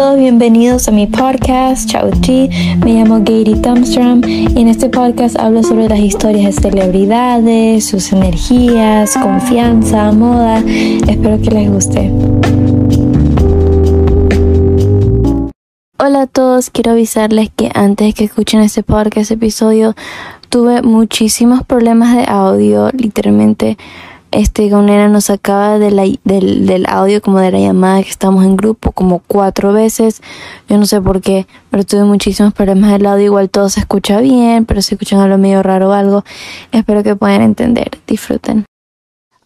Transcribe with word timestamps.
todos, 0.00 0.18
bienvenidos 0.18 0.88
a 0.88 0.92
mi 0.92 1.06
podcast 1.06 1.86
Chao 1.86 2.10
G. 2.10 2.48
Me 2.82 2.94
llamo 2.94 3.18
Gary 3.18 3.54
Thumbstrom 3.60 4.22
y 4.24 4.58
en 4.58 4.68
este 4.68 4.88
podcast 4.88 5.38
hablo 5.38 5.62
sobre 5.62 5.90
las 5.90 5.98
historias 5.98 6.56
de 6.56 6.62
celebridades, 6.62 7.84
sus 7.84 8.10
energías, 8.10 9.12
confianza, 9.18 10.10
moda. 10.12 10.64
Espero 11.06 11.38
que 11.42 11.50
les 11.50 11.70
guste. 11.70 12.10
Hola 15.98 16.22
a 16.22 16.26
todos, 16.26 16.70
quiero 16.70 16.92
avisarles 16.92 17.50
que 17.54 17.70
antes 17.74 18.14
que 18.14 18.24
escuchen 18.24 18.60
este 18.60 18.82
podcast 18.82 19.30
episodio 19.30 19.94
tuve 20.48 20.80
muchísimos 20.80 21.62
problemas 21.62 22.16
de 22.16 22.24
audio, 22.24 22.88
literalmente 22.94 23.76
este 24.32 24.70
Nena 24.70 25.08
nos 25.08 25.24
sacaba 25.24 25.78
de 25.78 25.90
del, 26.24 26.66
del, 26.66 26.86
audio 26.86 27.20
como 27.20 27.40
de 27.40 27.50
la 27.50 27.58
llamada 27.58 28.02
que 28.02 28.10
estamos 28.10 28.44
en 28.44 28.56
grupo 28.56 28.92
como 28.92 29.20
cuatro 29.26 29.72
veces. 29.72 30.22
Yo 30.68 30.78
no 30.78 30.86
sé 30.86 31.00
por 31.00 31.20
qué, 31.20 31.46
pero 31.70 31.84
tuve 31.84 32.04
muchísimos 32.04 32.54
problemas 32.54 32.92
del 32.92 33.06
audio. 33.06 33.24
Igual 33.24 33.50
todo 33.50 33.68
se 33.68 33.80
escucha 33.80 34.20
bien, 34.20 34.66
pero 34.66 34.82
si 34.82 34.94
escuchan 34.94 35.20
algo 35.20 35.38
medio 35.38 35.62
raro 35.62 35.90
o 35.90 35.92
algo, 35.92 36.24
espero 36.72 37.02
que 37.02 37.16
puedan 37.16 37.42
entender. 37.42 37.90
Disfruten. 38.06 38.64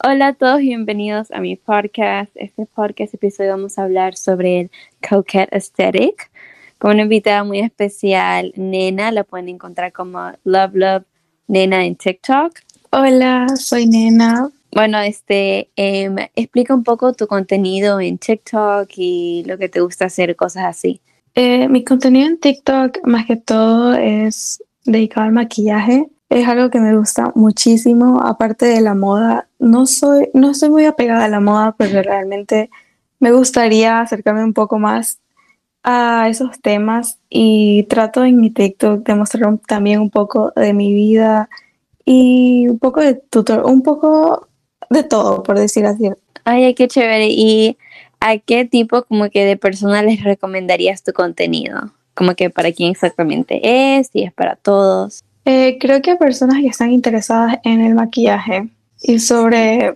Hola 0.03 0.29
a 0.29 0.33
todos, 0.35 0.61
bienvenidos 0.61 1.31
a 1.31 1.41
mi 1.41 1.57
podcast. 1.57 2.31
Este 2.35 2.67
podcast 2.67 3.15
episodio 3.15 3.53
vamos 3.53 3.79
a 3.79 3.85
hablar 3.85 4.17
sobre 4.17 4.61
el 4.61 4.71
Coquette 5.09 5.53
Aesthetic. 5.53 6.31
Con 6.79 6.93
una 6.93 7.03
invitada 7.03 7.43
muy 7.45 7.61
especial, 7.61 8.53
Nena, 8.57 9.11
la 9.13 9.25
pueden 9.25 9.49
encontrar 9.49 9.93
como 9.93 10.33
Love 10.45 10.75
Love 10.75 11.05
Nena 11.47 11.87
en 11.87 11.97
TikTok. 11.97 12.59
Hola, 12.91 13.47
soy 13.57 13.87
Nena. 13.87 14.51
Bueno, 14.75 14.99
este, 14.99 15.71
em, 15.77 16.17
explica 16.35 16.75
un 16.75 16.83
poco 16.83 17.13
tu 17.13 17.29
contenido 17.29 18.01
en 18.01 18.19
TikTok 18.19 18.89
y 18.97 19.45
lo 19.47 19.57
que 19.57 19.69
te 19.69 19.81
gusta 19.81 20.07
hacer, 20.07 20.35
cosas 20.35 20.65
así. 20.65 21.01
Eh, 21.37 21.69
mi 21.69 21.85
contenido 21.85 22.27
en 22.27 22.41
TikTok, 22.41 22.99
más 23.07 23.27
que 23.27 23.37
todo, 23.37 23.95
es 23.95 24.65
dedicado 24.85 25.27
al 25.27 25.33
maquillaje. 25.33 26.09
Es 26.29 26.49
algo 26.49 26.71
que 26.71 26.81
me 26.81 26.97
gusta 26.97 27.31
muchísimo, 27.37 28.21
aparte 28.21 28.67
de 28.67 28.81
la 28.81 28.95
moda. 28.97 29.49
No 29.61 29.87
soy, 29.87 30.29
no 30.35 30.51
estoy 30.51 30.71
muy 30.71 30.87
apegada 30.87 31.27
a 31.27 31.29
la 31.29 31.39
moda, 31.39 31.77
pero 31.79 32.03
realmente 32.03 32.69
me 33.21 33.31
gustaría 33.31 34.01
acercarme 34.01 34.43
un 34.43 34.55
poco 34.55 34.81
más 34.81 35.21
a 35.85 36.29
esos 36.29 36.61
temas 36.61 37.21
y 37.31 37.85
trato 37.85 38.25
en 38.25 38.39
mi 38.41 38.51
TikTok 38.51 39.07
de 39.07 39.15
mostrar 39.15 39.57
también 39.69 40.01
un 40.01 40.11
poco 40.11 40.53
de 40.57 40.73
mi 40.73 40.93
vida 40.93 41.49
y 42.05 42.67
un 42.69 42.81
poco 42.81 43.01
de 43.01 43.15
tutor, 43.15 43.65
un 43.67 43.83
poco 43.83 44.49
de 44.95 45.05
todo, 45.05 45.43
por 45.43 45.59
decir 45.59 45.85
así. 45.87 46.11
Ay, 46.45 46.75
qué 46.75 46.89
chévere. 46.89 47.29
¿Y 47.29 47.77
a 48.21 48.39
qué 48.39 48.65
tipo 48.65 49.03
como 49.05 49.29
que 49.29 49.45
de 49.45 49.57
persona 49.57 50.03
les 50.03 50.23
recomendarías 50.25 51.03
tu 51.03 51.13
contenido? 51.13 51.93
Como 52.15 52.35
que 52.35 52.49
para 52.49 52.73
quién 52.73 52.93
exactamente 52.93 53.61
es, 53.99 54.11
y 54.13 54.25
es 54.25 54.33
para 54.33 54.57
todos. 54.57 55.23
Eh, 55.45 55.77
creo 55.79 56.01
que 56.01 56.13
a 56.13 56.19
personas 56.19 56.61
que 56.61 56.69
están 56.69 56.91
interesadas 56.91 57.59
en 57.65 57.83
el 57.83 57.95
maquillaje 57.95 58.69
y 59.03 59.19
sobre 59.19 59.95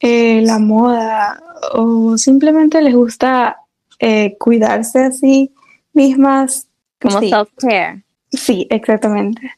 eh, 0.00 0.42
la 0.42 0.58
moda 0.58 1.42
o 1.72 2.18
simplemente 2.18 2.82
les 2.82 2.94
gusta 2.94 3.56
eh, 3.98 4.36
cuidarse 4.38 5.04
así 5.04 5.50
mismas. 5.94 6.68
Como 7.00 7.20
self-care. 7.20 8.02
Sí, 8.30 8.66
exactamente. 8.70 9.52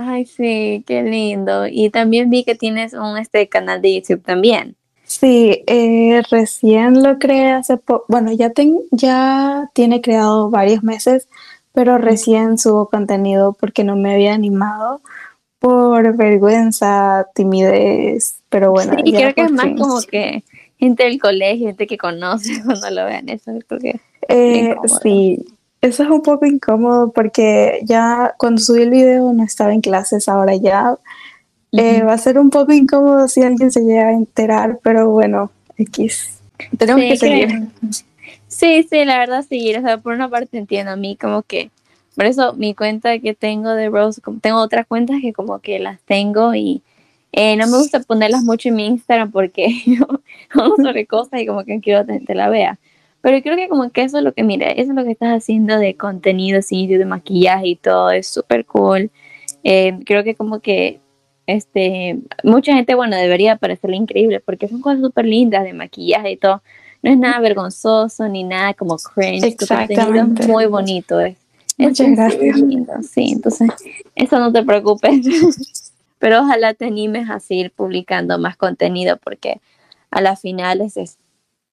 Ay, 0.00 0.26
sí, 0.26 0.84
qué 0.86 1.02
lindo. 1.02 1.66
Y 1.66 1.90
también 1.90 2.30
vi 2.30 2.44
que 2.44 2.54
tienes 2.54 2.92
un 2.92 3.18
este 3.18 3.48
canal 3.48 3.82
de 3.82 3.96
YouTube 3.96 4.22
también. 4.22 4.76
Sí, 5.02 5.64
eh, 5.66 6.22
recién 6.30 7.02
lo 7.02 7.18
creé 7.18 7.50
hace 7.50 7.78
poco. 7.78 8.04
Bueno, 8.06 8.30
ya, 8.32 8.52
ya 8.92 9.68
tiene 9.74 10.00
creado 10.00 10.50
varios 10.50 10.84
meses, 10.84 11.28
pero 11.72 11.98
recién 11.98 12.58
subo 12.58 12.88
contenido 12.88 13.56
porque 13.58 13.82
no 13.82 13.96
me 13.96 14.14
había 14.14 14.34
animado 14.34 15.00
por 15.58 16.16
vergüenza, 16.16 17.26
timidez, 17.34 18.40
pero 18.50 18.70
bueno. 18.70 18.94
Sí, 19.04 19.12
creo 19.12 19.34
que 19.34 19.40
es 19.40 19.50
más 19.50 19.66
como 19.76 20.00
que 20.02 20.44
gente 20.78 21.02
del 21.02 21.18
colegio, 21.20 21.66
gente 21.66 21.88
que 21.88 21.98
conoce 21.98 22.62
cuando 22.64 22.88
lo 22.90 23.04
vean 23.04 23.28
eso, 23.28 23.50
creo 23.66 23.80
que. 23.80 24.00
Eh, 24.28 24.76
sí, 25.02 25.44
eso 25.80 26.02
es 26.02 26.10
un 26.10 26.22
poco 26.22 26.46
incómodo 26.46 27.12
porque 27.12 27.80
ya 27.84 28.34
cuando 28.38 28.60
subí 28.60 28.82
el 28.82 28.90
video 28.90 29.32
no 29.32 29.44
estaba 29.44 29.72
en 29.72 29.80
clases, 29.80 30.28
ahora 30.28 30.56
ya 30.56 30.96
eh, 31.72 32.02
va 32.02 32.14
a 32.14 32.18
ser 32.18 32.38
un 32.38 32.50
poco 32.50 32.72
incómodo 32.72 33.28
si 33.28 33.42
alguien 33.42 33.70
se 33.70 33.82
llega 33.82 34.08
a 34.08 34.12
enterar, 34.12 34.80
pero 34.82 35.10
bueno, 35.10 35.50
X. 35.76 36.40
Tenemos 36.76 37.02
que 37.02 37.16
seguir. 37.16 37.68
Sí, 38.48 38.86
sí, 38.90 39.04
la 39.04 39.18
verdad 39.18 39.44
seguir, 39.46 39.78
o 39.78 39.82
sea, 39.82 39.98
por 39.98 40.14
una 40.14 40.28
parte 40.28 40.58
entiendo 40.58 40.92
a 40.92 40.96
mí 40.96 41.16
como 41.16 41.42
que, 41.42 41.70
por 42.16 42.26
eso 42.26 42.54
mi 42.54 42.74
cuenta 42.74 43.18
que 43.20 43.34
tengo 43.34 43.70
de 43.70 43.88
Rose, 43.88 44.20
tengo 44.40 44.58
otras 44.58 44.86
cuentas 44.86 45.18
que 45.22 45.32
como 45.32 45.60
que 45.60 45.78
las 45.78 46.00
tengo 46.00 46.54
y 46.54 46.82
eh, 47.32 47.56
no 47.56 47.66
me 47.68 47.78
gusta 47.78 48.00
ponerlas 48.00 48.42
mucho 48.42 48.70
en 48.70 48.76
mi 48.76 48.86
Instagram 48.86 49.30
porque 49.30 49.68
yo 49.86 50.06
hablo 50.50 50.74
sobre 50.76 51.06
cosas 51.06 51.40
y 51.40 51.46
como 51.46 51.64
que 51.64 51.80
quiero 51.80 52.04
que 52.06 52.34
la 52.34 52.48
vea. 52.48 52.78
Pero 53.20 53.42
creo 53.42 53.56
que 53.56 53.68
como 53.68 53.90
que 53.90 54.02
eso 54.02 54.18
es 54.18 54.24
lo 54.24 54.32
que, 54.32 54.44
mira, 54.44 54.70
eso 54.70 54.92
es 54.92 54.96
lo 54.96 55.04
que 55.04 55.10
estás 55.12 55.36
haciendo 55.36 55.78
de 55.78 55.96
contenido, 55.96 56.60
así, 56.60 56.86
de 56.86 57.04
maquillaje 57.04 57.68
y 57.68 57.76
todo, 57.76 58.10
es 58.10 58.28
súper 58.28 58.64
cool. 58.64 59.10
Eh, 59.64 59.98
creo 60.06 60.22
que 60.22 60.34
como 60.34 60.60
que, 60.60 61.00
este, 61.46 62.18
mucha 62.44 62.74
gente, 62.74 62.94
bueno, 62.94 63.16
debería 63.16 63.56
parecerle 63.56 63.96
increíble 63.96 64.40
porque 64.40 64.68
son 64.68 64.80
cosas 64.80 65.00
súper 65.00 65.24
lindas 65.24 65.64
de 65.64 65.72
maquillaje 65.72 66.32
y 66.32 66.36
todo. 66.36 66.62
No 67.02 67.10
es 67.10 67.18
nada 67.18 67.40
vergonzoso 67.40 68.28
ni 68.28 68.44
nada 68.44 68.74
como 68.74 68.96
cringe. 68.96 69.44
Exactamente. 69.44 70.42
Es 70.42 70.48
muy 70.48 70.66
bonito. 70.66 71.20
Es, 71.20 71.36
Muchas 71.78 72.10
gracias. 72.10 72.56
Sí, 73.08 73.30
entonces, 73.32 73.70
eso 74.14 74.38
no 74.38 74.52
te 74.52 74.62
preocupes. 74.62 75.20
Pero 76.18 76.40
ojalá 76.40 76.74
te 76.74 76.86
animes 76.86 77.30
a 77.30 77.38
seguir 77.38 77.70
publicando 77.70 78.38
más 78.38 78.56
contenido 78.56 79.16
porque 79.16 79.60
a 80.10 80.20
la 80.20 80.34
final 80.34 80.80
es 80.80 80.96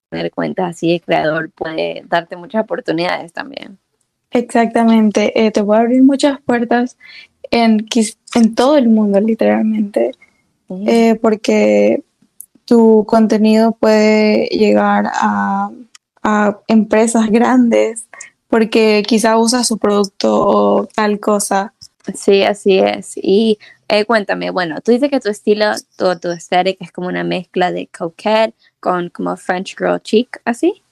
tener 0.08 0.30
cuentas 0.30 0.70
así 0.70 0.92
de 0.92 1.00
creador 1.00 1.50
puede 1.50 2.04
darte 2.08 2.36
muchas 2.36 2.64
oportunidades 2.64 3.32
también. 3.32 3.78
Exactamente, 4.30 5.46
eh, 5.46 5.50
te 5.50 5.64
puede 5.64 5.80
abrir 5.80 6.02
muchas 6.02 6.40
puertas 6.40 6.96
en, 7.50 7.86
en 8.34 8.54
todo 8.54 8.76
el 8.76 8.88
mundo, 8.88 9.20
literalmente, 9.20 10.12
eh, 10.68 11.14
porque 11.16 12.02
tu 12.64 13.04
contenido 13.06 13.72
puede 13.72 14.46
llegar 14.46 15.06
a, 15.14 15.70
a 16.22 16.58
empresas 16.66 17.30
grandes 17.30 18.06
porque 18.48 19.02
quizá 19.06 19.38
usa 19.38 19.64
su 19.64 19.78
producto 19.78 20.46
o 20.46 20.86
tal 20.86 21.20
cosa. 21.20 21.74
Sí, 22.14 22.42
así 22.42 22.78
es. 22.78 23.12
Y 23.16 23.58
eh, 23.88 24.04
cuéntame, 24.04 24.50
bueno, 24.50 24.80
tú 24.80 24.92
dices 24.92 25.10
que 25.10 25.20
tu 25.20 25.28
estilo, 25.28 25.66
tu, 25.96 26.18
tu 26.18 26.30
estética 26.30 26.84
es 26.84 26.92
como 26.92 27.08
una 27.08 27.24
mezcla 27.24 27.70
de 27.70 27.88
coquette 27.88 28.54
con 28.80 29.10
como 29.10 29.36
French 29.36 29.76
girl 29.76 30.00
chic, 30.02 30.40
¿así? 30.44 30.82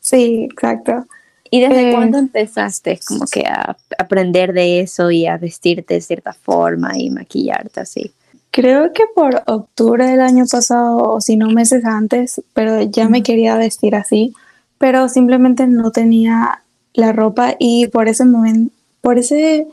Sí, 0.00 0.48
exacto. 0.50 1.06
¿Y 1.50 1.60
desde 1.60 1.90
eh, 1.90 1.94
cuándo 1.94 2.18
empezaste 2.18 3.00
como 3.06 3.26
que 3.26 3.44
a 3.46 3.76
aprender 3.98 4.52
de 4.52 4.80
eso 4.80 5.10
y 5.10 5.26
a 5.26 5.36
vestirte 5.36 5.94
de 5.94 6.00
cierta 6.00 6.32
forma 6.32 6.96
y 6.96 7.10
maquillarte 7.10 7.80
así? 7.80 8.12
Creo 8.50 8.92
que 8.92 9.04
por 9.14 9.42
octubre 9.46 10.06
del 10.06 10.20
año 10.20 10.44
pasado, 10.50 10.98
o 10.98 11.20
si 11.20 11.36
no 11.36 11.48
meses 11.48 11.84
antes, 11.84 12.42
pero 12.54 12.82
ya 12.82 13.08
me 13.08 13.22
quería 13.22 13.56
vestir 13.56 13.94
así, 13.94 14.34
pero 14.78 15.08
simplemente 15.08 15.66
no 15.66 15.90
tenía 15.90 16.62
la 16.94 17.12
ropa 17.12 17.54
y 17.58 17.88
por 17.88 18.08
ese 18.08 18.24
momento, 18.24 18.72
por 19.00 19.18
ese 19.18 19.66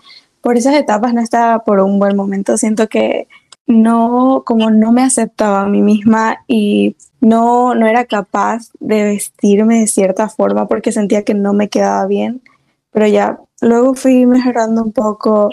por 0.45 0.59
esas 0.59 0.75
etapas 0.75 1.11
no 1.15 1.21
estaba 1.21 1.63
por 1.63 1.79
un 1.79 1.97
buen 1.97 2.15
momento. 2.15 2.55
Siento 2.55 2.87
que 2.87 3.27
no, 3.65 4.43
como 4.45 4.69
no 4.69 4.91
me 4.91 5.01
aceptaba 5.01 5.61
a 5.61 5.67
mí 5.67 5.81
misma 5.81 6.37
y 6.47 6.95
no, 7.19 7.73
no 7.73 7.87
era 7.87 8.05
capaz 8.05 8.69
de 8.79 9.05
vestirme 9.05 9.79
de 9.79 9.87
cierta 9.87 10.29
forma 10.29 10.67
porque 10.67 10.91
sentía 10.91 11.23
que 11.23 11.33
no 11.33 11.53
me 11.53 11.67
quedaba 11.67 12.05
bien. 12.05 12.43
Pero 12.91 13.07
ya 13.07 13.39
luego 13.59 13.95
fui 13.95 14.27
mejorando 14.27 14.83
un 14.83 14.91
poco, 14.91 15.49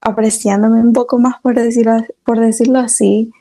apreciándome 0.00 0.82
un 0.82 0.92
poco 0.92 1.18
más, 1.18 1.40
por 1.40 1.56
decirlo, 1.56 1.94
por 2.24 2.38
decirlo 2.38 2.78
así. 2.78 3.32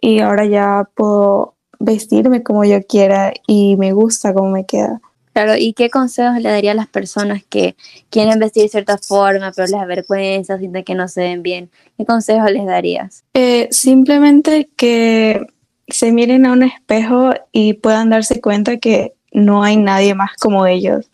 Y 0.00 0.20
ahora 0.20 0.46
ya 0.46 0.88
puedo 0.94 1.54
vestirme 1.80 2.42
como 2.42 2.64
yo 2.64 2.82
quiera 2.82 3.34
y 3.46 3.76
me 3.76 3.92
gusta 3.92 4.32
cómo 4.32 4.48
me 4.52 4.64
queda. 4.64 5.02
Claro, 5.38 5.54
¿y 5.56 5.72
qué 5.72 5.88
consejos 5.88 6.42
le 6.42 6.48
daría 6.48 6.72
a 6.72 6.74
las 6.74 6.88
personas 6.88 7.44
que 7.48 7.76
quieren 8.10 8.40
vestir 8.40 8.64
de 8.64 8.70
cierta 8.70 8.98
forma, 8.98 9.52
pero 9.54 9.68
les 9.68 9.80
avergüenza, 9.80 10.58
sienten 10.58 10.82
que 10.82 10.96
no 10.96 11.06
se 11.06 11.20
ven 11.20 11.44
bien? 11.44 11.70
¿Qué 11.96 12.04
consejos 12.04 12.50
les 12.50 12.66
darías? 12.66 13.22
Eh, 13.34 13.68
simplemente 13.70 14.68
que 14.74 15.46
se 15.86 16.10
miren 16.10 16.44
a 16.44 16.50
un 16.50 16.64
espejo 16.64 17.30
y 17.52 17.74
puedan 17.74 18.10
darse 18.10 18.40
cuenta 18.40 18.78
que 18.78 19.12
no 19.30 19.62
hay 19.62 19.76
nadie 19.76 20.12
más 20.16 20.32
como 20.40 20.66
ellos. 20.66 21.08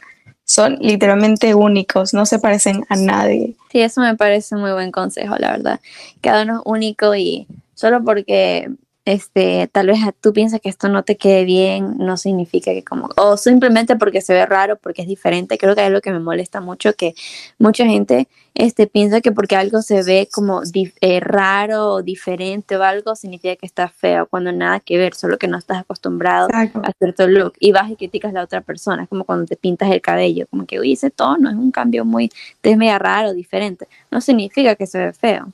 Son 0.44 0.79
literalmente 0.81 1.55
únicos, 1.55 2.15
no 2.15 2.25
se 2.25 2.38
parecen 2.38 2.82
a 2.88 2.97
nadie. 2.97 3.56
Sí, 3.71 3.82
eso 3.82 4.00
me 4.00 4.17
parece 4.17 4.55
un 4.55 4.62
muy 4.62 4.73
buen 4.73 4.91
consejo, 4.91 5.37
la 5.38 5.50
verdad. 5.50 5.81
Cada 6.23 6.44
uno 6.44 6.61
es 6.61 6.62
único 6.65 7.15
y 7.15 7.47
solo 7.75 8.03
porque 8.03 8.71
este, 9.04 9.68
tal 9.70 9.88
vez 9.88 9.98
tú 10.20 10.32
piensas 10.32 10.60
que 10.60 10.70
esto 10.70 10.88
no 10.88 11.02
te 11.04 11.16
quede 11.16 11.44
bien, 11.44 11.96
no 11.98 12.16
significa 12.16 12.72
que 12.72 12.82
como, 12.82 13.10
o 13.16 13.36
simplemente 13.36 13.96
porque 13.96 14.22
se 14.22 14.32
ve 14.32 14.46
raro, 14.46 14.76
porque 14.76 15.02
es 15.02 15.08
diferente. 15.08 15.58
Creo 15.58 15.74
que 15.74 15.84
es 15.84 15.92
lo 15.92 16.00
que 16.00 16.10
me 16.10 16.20
molesta 16.20 16.62
mucho, 16.62 16.94
que 16.94 17.14
mucha 17.58 17.84
gente 17.84 18.28
este, 18.54 18.86
piensa 18.86 19.20
que 19.20 19.30
porque 19.30 19.56
algo 19.56 19.82
se 19.82 20.02
ve 20.04 20.28
como 20.32 20.62
eh, 21.00 21.20
raro 21.20 21.94
o 21.94 22.02
diferente 22.02 22.76
o 22.76 22.82
algo, 22.82 23.14
significa 23.14 23.56
que 23.56 23.66
está 23.66 23.88
feo, 23.88 24.26
cuando 24.26 24.52
nada 24.52 24.80
que 24.80 24.96
ver, 24.96 25.14
solo 25.14 25.36
que 25.36 25.48
no 25.48 25.58
estás 25.58 25.78
acostumbrado 25.78 26.48
a 26.52 26.92
cierto 26.98 27.26
look 27.26 27.54
y 27.58 27.72
vas 27.72 27.90
y 27.90 27.96
criticas 27.96 28.30
a 28.30 28.34
la 28.34 28.42
otra 28.44 28.62
persona. 28.62 29.02
Es 29.02 29.08
como 29.10 29.24
cuando 29.24 29.44
te 29.44 29.56
pintas 29.56 29.90
el 29.90 30.00
cabello, 30.00 30.46
como 30.48 30.64
que, 30.64 30.80
uy, 30.80 30.92
ese 30.92 31.10
tono 31.10 31.50
es 31.50 31.56
un 31.56 31.70
cambio 31.72 32.06
muy, 32.06 32.30
es 32.62 32.76
media 32.78 32.98
raro, 32.98 33.34
diferente. 33.34 33.86
No 34.10 34.22
significa 34.22 34.76
que 34.76 34.86
se 34.86 34.98
ve 34.98 35.12
feo. 35.12 35.52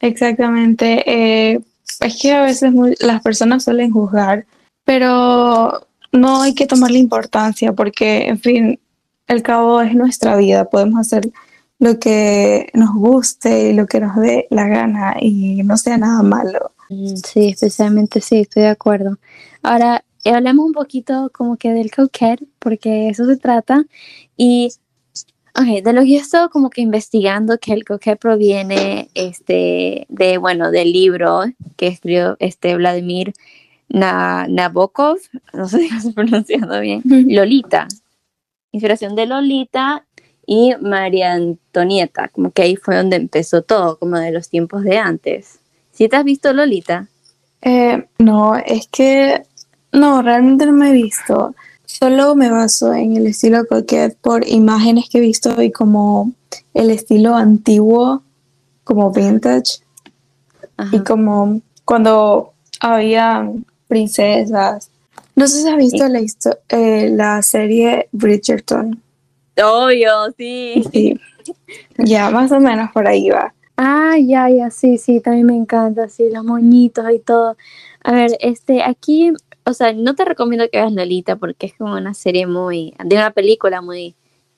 Exactamente. 0.00 1.04
Eh, 1.06 1.60
es 2.00 2.20
que 2.20 2.32
a 2.32 2.42
veces 2.42 2.72
las 3.00 3.22
personas 3.22 3.64
suelen 3.64 3.90
juzgar, 3.90 4.46
pero 4.84 5.86
no 6.12 6.42
hay 6.42 6.54
que 6.54 6.66
tomarle 6.66 6.98
importancia 6.98 7.72
porque, 7.72 8.28
en 8.28 8.38
fin, 8.38 8.80
el 9.26 9.42
cabo 9.42 9.80
es 9.80 9.94
nuestra 9.94 10.36
vida, 10.36 10.68
podemos 10.68 11.00
hacer 11.00 11.30
lo 11.78 11.98
que 11.98 12.70
nos 12.74 12.94
guste 12.94 13.70
y 13.70 13.72
lo 13.72 13.86
que 13.86 14.00
nos 14.00 14.16
dé 14.16 14.46
la 14.50 14.68
gana 14.68 15.16
y 15.20 15.62
no 15.64 15.76
sea 15.76 15.98
nada 15.98 16.22
malo. 16.22 16.72
Mm, 16.90 17.16
sí, 17.16 17.48
especialmente 17.48 18.20
sí, 18.20 18.40
estoy 18.40 18.62
de 18.64 18.68
acuerdo. 18.68 19.18
Ahora, 19.62 20.04
hablemos 20.24 20.66
un 20.66 20.72
poquito 20.72 21.30
como 21.32 21.56
que 21.56 21.72
del 21.72 21.90
coquette, 21.90 22.46
porque 22.58 23.08
eso 23.08 23.24
se 23.26 23.36
trata. 23.36 23.84
Y 24.36 24.72
Ok, 25.54 25.84
de 25.84 25.92
lo 25.92 26.02
que 26.02 26.12
yo 26.12 26.16
he 26.16 26.20
estado 26.20 26.48
como 26.48 26.70
que 26.70 26.80
investigando, 26.80 27.58
que 27.58 27.74
el 27.74 27.84
coquet 27.84 28.18
proviene 28.18 29.10
este, 29.14 30.06
de, 30.08 30.38
bueno, 30.38 30.70
del 30.70 30.92
libro 30.92 31.42
que 31.76 31.88
escribió 31.88 32.36
este 32.38 32.74
Vladimir 32.76 33.34
Nabokov, 33.88 35.18
no 35.52 35.68
sé 35.68 35.80
si 35.80 35.90
lo 35.90 35.96
estoy 35.96 36.12
pronunciando 36.12 36.80
bien, 36.80 37.02
Lolita, 37.04 37.86
inspiración 38.72 39.14
de 39.14 39.26
Lolita 39.26 40.06
y 40.46 40.74
María 40.80 41.34
Antonieta, 41.34 42.28
como 42.28 42.50
que 42.50 42.62
ahí 42.62 42.76
fue 42.76 42.96
donde 42.96 43.16
empezó 43.16 43.62
todo, 43.62 43.98
como 43.98 44.18
de 44.18 44.32
los 44.32 44.48
tiempos 44.48 44.82
de 44.84 44.96
antes. 44.96 45.60
¿Sí 45.92 46.08
te 46.08 46.16
has 46.16 46.24
visto 46.24 46.52
Lolita? 46.54 47.08
Eh, 47.60 48.06
no, 48.18 48.56
es 48.56 48.88
que 48.88 49.42
no, 49.92 50.22
realmente 50.22 50.64
no 50.64 50.72
me 50.72 50.88
he 50.88 50.92
visto. 50.92 51.54
Solo 51.98 52.34
me 52.34 52.50
baso 52.50 52.94
en 52.94 53.16
el 53.18 53.26
estilo 53.26 53.66
coquette 53.66 54.16
por 54.16 54.48
imágenes 54.48 55.10
que 55.10 55.18
he 55.18 55.20
visto 55.20 55.60
y 55.60 55.70
como 55.70 56.32
el 56.72 56.90
estilo 56.90 57.36
antiguo, 57.36 58.22
como 58.82 59.12
vintage. 59.12 59.82
Y 60.90 61.00
como 61.00 61.60
cuando 61.84 62.54
había 62.80 63.46
princesas. 63.88 64.90
No 65.36 65.46
sé 65.46 65.62
si 65.62 65.68
has 65.68 65.76
visto 65.76 66.08
la, 66.08 66.20
eh, 66.70 67.10
la 67.10 67.42
serie 67.42 68.08
Bridgerton. 68.10 69.00
Obvio, 69.62 70.32
sí. 70.38 70.82
Sí. 70.92 71.20
Ya, 71.98 72.30
más 72.30 72.50
o 72.52 72.58
menos 72.58 72.90
por 72.92 73.06
ahí 73.06 73.28
va. 73.28 73.52
Ah, 73.76 74.16
ya, 74.18 74.48
ya, 74.48 74.70
sí, 74.70 74.96
sí, 74.96 75.20
también 75.20 75.46
me 75.46 75.56
encanta, 75.56 76.08
sí, 76.08 76.30
los 76.32 76.42
moñitos 76.42 77.04
y 77.12 77.18
todo. 77.18 77.56
A 78.02 78.12
ver, 78.12 78.30
este, 78.40 78.82
aquí 78.82 79.32
o 79.64 79.74
sea, 79.74 79.92
no 79.92 80.14
te 80.14 80.24
recomiendo 80.24 80.68
que 80.70 80.78
veas 80.78 80.92
Lolita 80.92 81.36
porque 81.36 81.66
es 81.66 81.74
como 81.74 81.94
una 81.94 82.14
serie 82.14 82.46
muy, 82.46 82.94
de 83.04 83.16
una 83.16 83.30
película 83.30 83.80
muy 83.80 84.14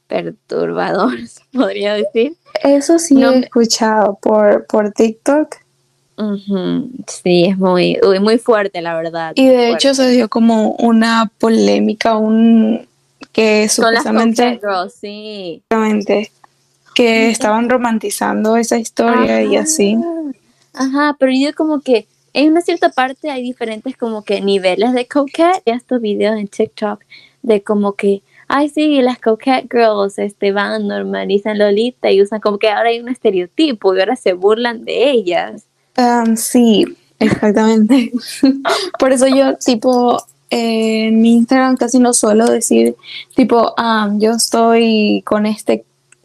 perturbadora, 0.07 1.17
podría 1.53 1.95
decir. 1.95 2.37
Eso 2.63 2.99
sí 2.99 3.23
he 3.23 3.39
escuchado 3.41 4.19
por, 4.21 4.67
por 4.67 4.93
TikTok. 4.93 5.57
Sí, 7.07 7.47
es 7.47 7.59
muy, 7.59 7.99
muy 8.21 8.39
fuerte, 8.39 8.81
la 8.81 8.95
verdad. 8.95 9.33
Y 9.35 9.49
de 9.49 9.73
hecho 9.73 9.95
se 9.95 10.09
dio 10.11 10.29
como 10.29 10.73
una 10.73 11.31
polémica, 11.39 12.17
un 12.17 12.87
que 13.33 13.69
supuestamente, 13.69 14.61
sí. 15.01 15.63
que 16.95 17.31
estaban 17.31 17.69
romantizando 17.69 18.57
esa 18.57 18.79
historia 18.79 19.43
y 19.43 19.57
así. 19.57 19.99
Ajá, 20.73 21.17
pero 21.19 21.33
yo 21.35 21.53
como 21.55 21.81
que 21.81 22.07
en 22.35 22.51
una 22.51 22.61
cierta 22.61 22.91
parte 22.91 23.31
hay 23.31 23.43
diferentes 23.43 23.97
como 23.97 24.23
que 24.23 24.41
niveles 24.41 24.93
de 24.93 25.07
coquette. 25.07 25.63
Estos 25.65 26.01
videos 26.01 26.37
en 26.37 26.49
TikTok 26.49 27.01
de 27.43 27.63
como 27.63 27.95
que, 27.95 28.23
ay 28.49 28.69
sí, 28.69 29.01
las 29.01 29.21
coquette 29.21 29.69
girls 29.71 30.19
este, 30.19 30.53
van, 30.53 30.89
normalizan 30.89 31.59
Lolita 31.59 32.11
y 32.11 32.21
usan 32.21 32.41
como 32.41 32.59
que 32.59 32.69
ahora 32.69 32.91
hay 32.91 33.01
un 33.01 33.09
estereotipo 33.09 33.95
y 33.95 34.01
ahora 34.01 34.17
se 34.17 34.33
burlan 34.33 34.85
de 34.85 35.11
ellas. 35.11 35.65
Um, 35.97 36.37
sí, 36.37 36.85
exactamente. 37.21 38.11
Por 38.99 39.13
eso 39.13 39.29
yo 39.29 39.57
tipo 39.57 40.19
en 40.51 41.21
mi 41.21 41.35
Instagram 41.35 41.77
casi 41.77 42.01
no 42.01 42.13
suelo 42.13 42.47
decir 42.47 42.97
tipo, 43.37 43.75
ah, 43.77 44.11
yo 44.19 44.33
estoy 44.33 45.23
con 45.25 45.47
este 45.47 45.85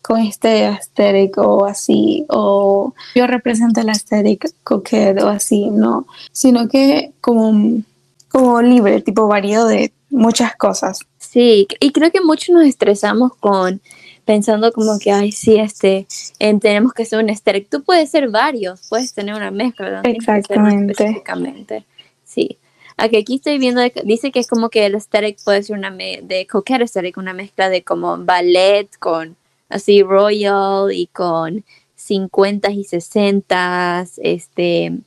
con 0.09 0.21
este 0.21 0.65
aesthetic 0.65 1.37
o 1.37 1.65
así, 1.65 2.25
o 2.29 2.95
yo 3.13 3.27
represento 3.27 3.81
el 3.81 3.89
aesthetic 3.89 4.51
coquette 4.63 5.21
o 5.21 5.27
así, 5.27 5.69
no, 5.69 6.07
sino 6.31 6.67
que 6.67 7.11
como, 7.21 7.83
como 8.27 8.59
libre, 8.63 9.01
tipo 9.01 9.27
variado 9.27 9.67
de 9.67 9.93
muchas 10.09 10.55
cosas. 10.55 11.01
Sí, 11.19 11.67
y 11.79 11.91
creo 11.91 12.09
que 12.09 12.21
muchos 12.21 12.55
nos 12.55 12.65
estresamos 12.65 13.35
con 13.35 13.81
pensando 14.25 14.71
como 14.71 14.97
que, 14.97 15.11
ay, 15.11 15.31
sí, 15.31 15.57
este, 15.59 16.07
tenemos 16.39 16.93
que 16.93 17.05
ser 17.05 17.23
un 17.23 17.29
aesthetic. 17.29 17.69
Tú 17.69 17.83
puedes 17.83 18.09
ser 18.09 18.29
varios, 18.29 18.81
puedes 18.89 19.13
tener 19.13 19.35
una 19.35 19.51
mezcla. 19.51 20.01
Exactamente. 20.05 20.93
Específicamente. 20.93 21.85
Sí. 22.25 22.57
Aquí, 22.97 23.17
aquí 23.17 23.35
estoy 23.35 23.59
viendo, 23.59 23.81
dice 24.05 24.31
que 24.31 24.39
es 24.39 24.47
como 24.47 24.69
que 24.69 24.87
el 24.87 24.95
aesthetic 24.95 25.37
puede 25.43 25.61
ser 25.61 25.77
una 25.77 25.91
de 25.91 26.47
coquette 26.49 26.81
aesthetic, 26.81 27.17
una 27.17 27.33
mezcla 27.33 27.69
de 27.69 27.83
como 27.83 28.17
ballet 28.17 28.89
con 28.97 29.37
así 29.69 30.03
royal 30.03 30.91
y 30.91 31.07
con 31.07 31.63
50 31.95 32.71
y 32.71 32.83
60, 32.83 34.05
este, 34.17 34.97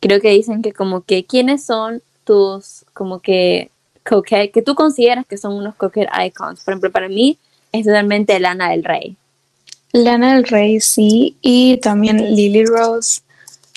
creo 0.00 0.20
que 0.20 0.30
dicen 0.30 0.62
que 0.62 0.72
como 0.72 1.02
que 1.02 1.24
quiénes 1.24 1.64
son 1.64 2.02
tus 2.24 2.84
como 2.92 3.20
que 3.20 3.70
coquette, 4.04 4.52
que 4.52 4.62
tú 4.62 4.74
consideras 4.74 5.26
que 5.26 5.36
son 5.36 5.54
unos 5.54 5.74
coquette 5.74 6.10
icons. 6.26 6.64
Por 6.64 6.72
ejemplo, 6.72 6.90
para 6.90 7.08
mí 7.08 7.38
es 7.72 7.86
totalmente 7.86 8.38
Lana 8.40 8.70
del 8.70 8.84
Rey. 8.84 9.16
Lana 9.92 10.34
del 10.34 10.44
Rey, 10.44 10.80
sí, 10.80 11.36
y 11.40 11.78
también 11.78 12.34
Lily 12.34 12.64
Rose. 12.66 13.22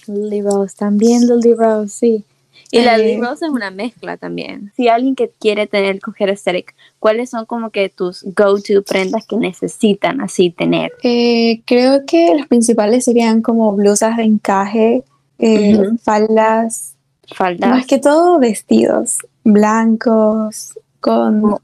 Lily 0.08 0.42
Rose, 0.42 0.76
también 0.78 1.28
Lily 1.28 1.54
Rose, 1.54 1.90
sí. 1.90 2.24
Y 2.72 2.82
la 2.82 2.98
Lily 2.98 3.20
Rose 3.20 3.46
es 3.46 3.52
una 3.52 3.70
mezcla 3.70 4.16
también. 4.16 4.72
Si 4.78 4.88
alguien 4.88 5.16
que 5.16 5.30
quiere 5.30 5.68
tener 5.68 6.00
coger 6.00 6.30
aesthetic, 6.30 6.74
¿cuáles 7.00 7.30
son 7.30 7.46
como 7.46 7.70
que 7.70 7.90
tus 7.90 8.24
go-to 8.24 8.82
prendas 8.84 9.26
que 9.26 9.36
necesitan 9.36 10.22
así 10.22 10.52
tener? 10.52 10.94
Eh, 11.04 11.62
creo 11.66 12.06
que 12.06 12.34
las 12.34 12.48
principales 12.48 13.04
serían 13.04 13.42
como 13.42 13.74
blusas 13.74 14.16
de 14.16 14.24
encaje, 14.24 15.04
eh, 15.38 15.78
faldas, 16.02 16.96
faldas. 17.28 17.70
Más 17.70 17.86
que 17.86 18.00
todo 18.00 18.40
vestidos 18.40 19.18
blancos, 19.44 20.80
con 21.02 21.58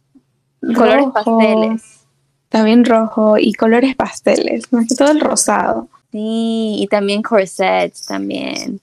colores 0.76 1.08
pasteles. 1.14 1.84
También 2.50 2.86
rojo 2.86 3.38
y 3.38 3.54
colores 3.54 3.96
pasteles, 3.96 4.72
más 4.72 4.88
que 4.88 4.96
todo 4.96 5.12
el 5.12 5.22
rosado. 5.22 5.90
Sí, 6.12 6.78
y 6.80 6.88
también 6.88 7.22
corsets 7.22 8.06
también. 8.06 8.82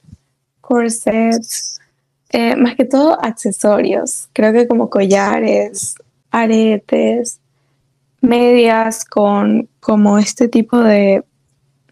Corsets. 0.61 1.79
Eh, 2.37 2.57
más 2.57 2.75
que 2.75 2.83
todo 2.83 3.17
accesorios, 3.23 4.27
creo 4.33 4.51
que 4.51 4.67
como 4.67 4.89
collares, 4.89 5.95
aretes, 6.31 7.39
medias 8.19 9.05
con 9.05 9.69
como 9.79 10.17
este 10.17 10.49
tipo 10.49 10.77
de 10.79 11.23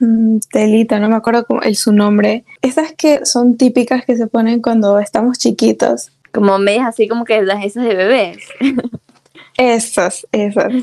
mm, 0.02 0.40
telita, 0.52 1.00
no 1.00 1.08
me 1.08 1.16
acuerdo 1.16 1.46
cómo 1.46 1.62
es 1.62 1.80
su 1.80 1.94
nombre. 1.94 2.44
Estas 2.62 2.92
que 2.92 3.26
son 3.26 3.56
típicas 3.56 4.04
que 4.04 4.18
se 4.18 4.28
ponen 4.28 4.62
cuando 4.62 5.00
estamos 5.00 5.38
chiquitos. 5.40 6.12
Como 6.34 6.60
medias 6.60 6.88
así 6.88 7.08
como 7.08 7.24
que 7.24 7.42
las 7.42 7.64
esas 7.64 7.86
de 7.86 7.96
bebés. 7.96 8.40
esas, 9.58 10.28
esas. 10.34 10.74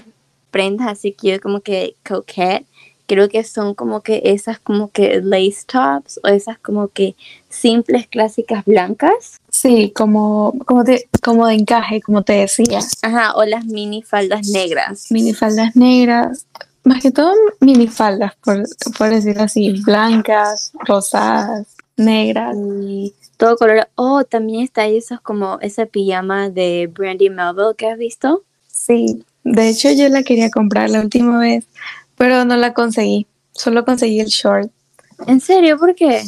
Prendas 0.50 0.88
así 0.88 1.12
que 1.12 1.32
yo 1.32 1.40
como 1.42 1.60
que 1.60 1.96
coquette 2.02 2.64
creo 3.10 3.28
que 3.28 3.42
son 3.42 3.74
como 3.74 4.02
que 4.02 4.22
esas 4.24 4.60
como 4.60 4.92
que 4.92 5.20
lace 5.20 5.64
tops 5.66 6.20
o 6.22 6.28
esas 6.28 6.58
como 6.60 6.86
que 6.86 7.16
simples 7.48 8.06
clásicas 8.06 8.64
blancas. 8.64 9.40
Sí, 9.48 9.92
como, 9.96 10.54
como, 10.64 10.84
de, 10.84 11.08
como 11.20 11.48
de 11.48 11.54
encaje, 11.54 12.00
como 12.00 12.22
te 12.22 12.34
decía. 12.34 12.78
Ajá, 13.02 13.34
o 13.34 13.44
las 13.44 13.64
mini 13.64 14.02
faldas 14.02 14.46
negras. 14.46 15.06
Mini 15.10 15.34
faldas 15.34 15.74
negras, 15.74 16.46
más 16.84 17.02
que 17.02 17.10
todo 17.10 17.34
mini 17.58 17.88
faldas, 17.88 18.36
por, 18.44 18.62
por 18.96 19.10
decirlo 19.10 19.42
así, 19.42 19.72
blancas, 19.82 20.70
rosadas, 20.86 21.66
negras. 21.96 22.56
Y 22.56 23.12
todo 23.36 23.56
color. 23.56 23.88
Oh, 23.96 24.22
también 24.22 24.62
está 24.62 24.82
ahí 24.82 24.98
esos 24.98 25.20
como 25.20 25.58
esa 25.62 25.86
pijama 25.86 26.48
de 26.48 26.88
Brandy 26.94 27.28
Melville 27.28 27.74
que 27.76 27.88
has 27.88 27.98
visto. 27.98 28.44
Sí, 28.68 29.24
de 29.42 29.68
hecho 29.68 29.90
yo 29.90 30.08
la 30.08 30.22
quería 30.22 30.48
comprar 30.48 30.90
la 30.90 31.00
última 31.00 31.40
vez, 31.40 31.64
pero 32.20 32.44
no 32.44 32.54
la 32.58 32.74
conseguí. 32.74 33.26
Solo 33.52 33.86
conseguí 33.86 34.20
el 34.20 34.26
short. 34.26 34.70
¿En 35.26 35.40
serio? 35.40 35.78
¿Por 35.78 35.94
qué? 35.94 36.22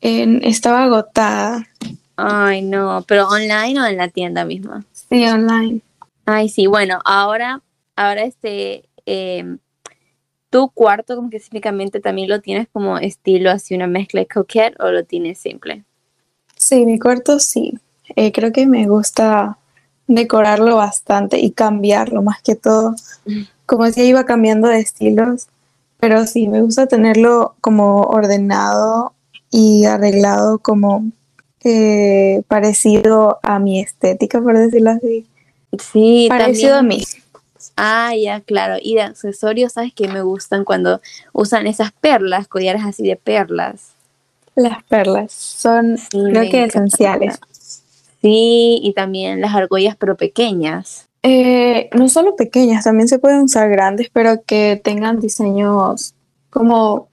estaba 0.00 0.84
agotada. 0.84 1.68
Ay, 2.16 2.62
no, 2.62 3.04
pero 3.06 3.28
online 3.28 3.78
o 3.78 3.84
en 3.84 3.98
la 3.98 4.08
tienda 4.08 4.46
misma. 4.46 4.86
Sí, 5.10 5.26
online. 5.26 5.82
Ay, 6.24 6.48
sí, 6.48 6.66
bueno, 6.66 7.00
ahora, 7.04 7.60
ahora 7.94 8.22
este, 8.22 8.88
em, 9.04 9.58
tu 10.48 10.70
cuarto 10.70 11.14
como 11.14 11.28
que 11.28 11.36
específicamente 11.36 12.00
también 12.00 12.30
lo 12.30 12.40
tienes 12.40 12.66
como 12.72 12.96
estilo 12.96 13.50
así 13.50 13.74
una 13.74 13.86
mezcla 13.86 14.20
de 14.20 14.28
coquette 14.28 14.80
o 14.80 14.90
lo 14.90 15.04
tienes 15.04 15.38
simple. 15.38 15.84
Sí, 16.56 16.86
mi 16.86 16.98
cuarto 16.98 17.38
sí. 17.38 17.78
Eh, 18.16 18.32
creo 18.32 18.50
que 18.50 18.66
me 18.66 18.88
gusta 18.88 19.58
decorarlo 20.06 20.76
bastante 20.76 21.38
y 21.38 21.50
cambiarlo 21.50 22.22
más 22.22 22.40
que 22.40 22.54
todo. 22.54 22.94
Como 23.68 23.84
decía, 23.84 24.04
iba 24.04 24.24
cambiando 24.24 24.66
de 24.66 24.80
estilos, 24.80 25.48
pero 26.00 26.26
sí, 26.26 26.48
me 26.48 26.62
gusta 26.62 26.86
tenerlo 26.86 27.54
como 27.60 28.00
ordenado 28.00 29.12
y 29.50 29.84
arreglado 29.84 30.58
como 30.58 31.04
eh, 31.64 32.40
parecido 32.48 33.38
a 33.42 33.58
mi 33.58 33.78
estética, 33.78 34.40
por 34.40 34.56
decirlo 34.56 34.92
así. 34.92 35.26
Sí, 35.78 36.28
parecido 36.30 36.76
a 36.76 36.82
mí. 36.82 37.04
Ah, 37.76 38.14
ya, 38.16 38.40
claro. 38.40 38.76
Y 38.80 38.94
de 38.94 39.02
accesorios, 39.02 39.74
¿sabes 39.74 39.92
qué 39.92 40.08
me 40.08 40.22
gustan 40.22 40.64
cuando 40.64 41.02
usan 41.34 41.66
esas 41.66 41.92
perlas, 41.92 42.48
collares 42.48 42.82
así 42.86 43.02
de 43.02 43.16
perlas? 43.16 43.90
Las 44.54 44.82
perlas 44.84 45.30
son, 45.34 45.98
creo 46.10 46.50
que 46.50 46.64
esenciales. 46.64 47.38
Sí, 48.22 48.80
y 48.82 48.94
también 48.94 49.42
las 49.42 49.54
argollas, 49.54 49.94
pero 49.94 50.16
pequeñas. 50.16 51.07
Eh, 51.22 51.90
no 51.94 52.08
solo 52.08 52.36
pequeñas, 52.36 52.84
también 52.84 53.08
se 53.08 53.18
pueden 53.18 53.40
usar 53.40 53.68
grandes, 53.68 54.08
pero 54.12 54.42
que 54.44 54.80
tengan 54.82 55.20
diseños 55.20 56.14
como 56.50 57.08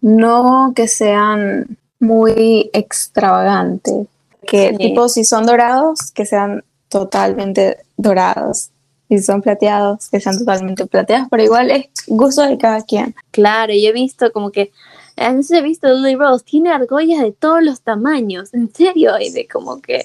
no 0.00 0.72
que 0.74 0.88
sean 0.88 1.78
muy 1.98 2.70
extravagantes. 2.72 4.06
Que 4.46 4.72
tipo, 4.72 5.08
si 5.08 5.24
son 5.24 5.46
dorados, 5.46 6.10
que 6.12 6.24
sean 6.24 6.64
totalmente 6.88 7.78
dorados. 7.96 8.70
Si 9.08 9.18
son 9.18 9.42
plateados, 9.42 10.08
que 10.08 10.20
sean 10.20 10.38
totalmente 10.38 10.86
plateados, 10.86 11.28
pero 11.30 11.42
igual 11.42 11.70
es 11.70 11.86
gusto 12.06 12.42
de 12.42 12.58
cada 12.58 12.82
quien. 12.82 13.14
Claro, 13.30 13.72
yo 13.72 13.90
he 13.90 13.92
visto 13.92 14.32
como 14.32 14.50
que 14.50 14.70
veces 15.16 15.50
he 15.50 15.62
visto 15.62 15.92
Lily 15.92 16.16
Rose, 16.16 16.44
tiene 16.44 16.70
argollas 16.70 17.22
de 17.22 17.32
todos 17.32 17.62
los 17.62 17.80
tamaños, 17.82 18.54
en 18.54 18.72
serio, 18.74 19.12
y 19.20 19.30
de 19.30 19.46
como 19.46 19.80
que 19.80 20.04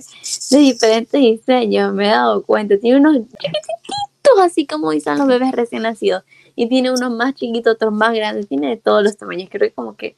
de 0.51 0.57
diferentes 0.57 1.21
diseños, 1.21 1.93
me 1.93 2.07
he 2.07 2.12
dado 2.12 2.43
cuenta. 2.43 2.77
Tiene 2.77 3.00
unos 3.00 3.15
chiquititos, 3.15 4.39
así 4.41 4.65
como 4.65 4.91
dicen 4.91 5.17
los 5.17 5.27
bebés 5.27 5.51
recién 5.51 5.83
nacidos, 5.83 6.24
y 6.55 6.67
tiene 6.67 6.91
unos 6.91 7.12
más 7.12 7.35
chiquitos, 7.35 7.75
otros 7.75 7.93
más 7.93 8.13
grandes, 8.13 8.47
tiene 8.47 8.69
de 8.69 8.77
todos 8.77 9.03
los 9.03 9.17
tamaños. 9.17 9.50
Creo 9.51 9.69
que 9.69 9.74
como 9.74 9.95
que 9.95 10.15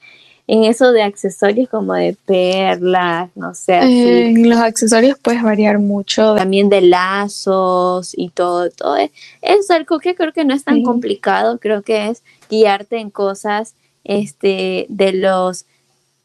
en 0.48 0.63
eso 0.63 0.94
de 0.94 1.03
accesorios 1.03 1.67
como 1.67 1.94
de 1.94 2.15
perlas, 2.25 3.29
no 3.36 3.53
sé. 3.53 3.79
Eh, 3.84 4.34
los 4.38 4.58
accesorios 4.60 5.17
puedes 5.22 5.44
variar 5.44 5.77
mucho. 5.77 6.36
También 6.36 6.70
de 6.70 6.82
lazos 6.82 8.13
y 8.17 8.29
todo. 8.29 8.70
todo 8.70 8.96
es, 8.96 9.72
algo 9.72 10.00
que 10.00 10.15
creo 10.15 10.32
que 10.32 10.46
no 10.46 10.53
es 10.53 10.63
tan 10.63 10.84
complicado, 10.84 11.60
creo 11.60 11.82
que 11.82 12.08
es 12.08 12.24
guiarte 12.50 12.98
en 12.98 13.10
cosas 13.10 13.75
este, 14.08 14.88
de 14.90 15.12
los 15.14 15.66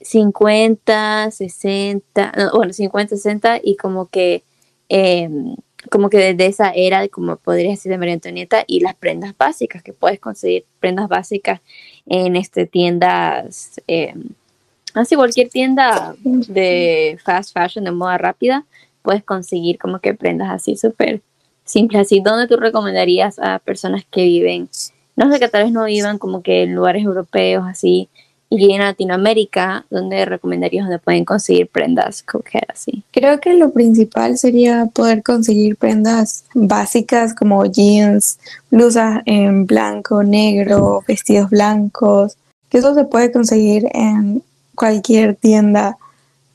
50, 0.01 1.31
60, 1.31 2.33
bueno, 2.55 2.73
50, 2.73 3.17
60 3.17 3.61
y 3.63 3.77
como 3.77 4.07
que, 4.07 4.45
em, 4.89 5.57
como 5.91 6.09
que 6.09 6.19
desde 6.19 6.47
esa 6.47 6.71
era, 6.71 7.07
como 7.09 7.37
podría 7.37 7.71
decir 7.71 7.91
de 7.91 7.99
María 7.99 8.15
Antonieta, 8.15 8.65
y 8.67 8.81
las 8.81 8.95
prendas 8.95 9.37
básicas, 9.37 9.83
que 9.83 9.93
puedes 9.93 10.21
conseguir 10.21 10.65
prendas 10.81 11.09
básicas 11.09 11.61
en 12.07 12.37
este, 12.37 12.67
tiendas, 12.67 13.81
em, 13.89 14.31
así 14.95 15.17
cualquier 15.17 15.49
tienda 15.49 16.15
de 16.23 17.19
fast 17.25 17.53
fashion, 17.53 17.85
de 17.85 17.91
moda 17.91 18.17
rápida, 18.19 18.65
puedes 19.03 19.25
conseguir 19.25 19.79
como 19.79 19.99
que 19.99 20.15
prendas 20.15 20.51
así 20.51 20.77
súper 20.77 21.23
simples, 21.65 22.03
así, 22.03 22.21
¿dónde 22.21 22.47
tú 22.49 22.57
recomendarías 22.57 23.39
a 23.41 23.59
personas 23.59 24.05
que 24.11 24.23
viven 24.23 24.69
no 25.17 25.31
sé, 25.31 25.39
que 25.39 25.49
tal 25.49 25.65
vez 25.65 25.73
no 25.73 25.85
vivan 25.85 26.19
como 26.19 26.43
que 26.43 26.63
en 26.63 26.75
lugares 26.75 27.05
europeos 27.05 27.65
así 27.67 28.09
y 28.55 28.73
en 28.73 28.81
Latinoamérica, 28.81 29.87
donde 29.89 30.27
recomendarías 30.27 30.85
donde 30.85 30.99
pueden 30.99 31.25
conseguir 31.25 31.69
prendas 31.69 32.23
coquetas 32.23 32.81
así? 32.81 33.03
Creo 33.11 33.41
que 33.41 33.55
lo 33.55 33.73
principal 33.73 34.37
sería 34.37 34.87
poder 34.93 35.23
conseguir 35.23 35.77
prendas 35.77 36.45
básicas 36.53 37.35
como 37.35 37.65
jeans, 37.65 38.39
blusas 38.71 39.23
en 39.25 39.65
blanco, 39.65 40.23
negro, 40.23 41.03
vestidos 41.09 41.49
blancos, 41.49 42.37
que 42.69 42.79
eso 42.79 42.95
se 42.95 43.05
puede 43.05 43.33
conseguir 43.33 43.89
en 43.95 44.43
cualquier 44.75 45.35
tienda. 45.35 45.97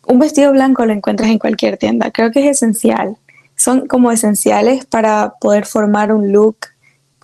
Un 0.05 0.19
vestido 0.19 0.51
blanco 0.51 0.85
lo 0.85 0.93
encuentras 0.93 1.31
en 1.31 1.39
cualquier 1.39 1.77
tienda, 1.77 2.11
creo 2.11 2.31
que 2.31 2.41
es 2.41 2.57
esencial. 2.57 3.17
Son 3.55 3.87
como 3.87 4.11
esenciales 4.11 4.85
para 4.85 5.33
poder 5.41 5.65
formar 5.65 6.13
un 6.13 6.31
look 6.31 6.57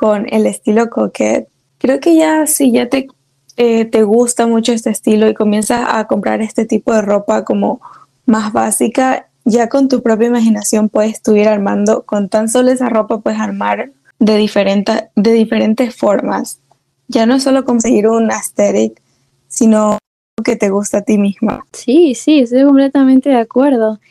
con 0.04 0.28
el 0.30 0.48
estilo 0.48 0.90
coquette. 0.90 1.48
Creo 1.78 2.02
que 2.02 2.18
ya 2.18 2.46
si 2.46 2.74
ya 2.74 2.90
te, 2.90 3.08
eh, 3.56 3.86
te 3.86 4.04
gusta 4.04 4.48
mucho 4.48 4.74
este 4.74 4.90
estilo 4.90 5.30
y 5.30 5.34
comienzas 5.34 5.86
a 5.88 6.08
comprar 6.08 6.42
este 6.42 6.66
tipo 6.66 6.92
de 6.92 7.02
ropa 7.02 7.46
como 7.46 7.80
más 8.26 8.52
básica, 8.52 9.30
ya 9.46 9.70
con 9.70 9.88
tu 9.88 10.04
propia 10.04 10.28
imaginación 10.28 10.90
puedes 10.90 11.22
ir 11.28 11.48
armando, 11.48 12.04
con 12.04 12.28
tan 12.28 12.50
solo 12.50 12.70
esa 12.72 12.90
ropa 12.90 13.22
puedes 13.22 13.40
armar 13.40 13.92
de, 14.20 15.08
de 15.16 15.34
diferentes 15.34 15.96
formas. 15.96 16.60
Ya 17.08 17.26
no 17.26 17.36
es 17.36 17.44
solo 17.44 17.64
conseguir 17.64 18.10
un 18.10 18.30
aesthetic, 18.30 19.02
sino 19.48 20.00
que 20.44 20.58
te 20.58 20.70
gusta 20.70 20.98
a 20.98 21.04
ti 21.04 21.18
misma. 21.18 21.66
Sí, 21.72 22.14
sí, 22.14 22.40
estoy 22.40 22.66
completamente 22.66 23.30
de 23.30 23.38
acuerdo. 23.38 24.02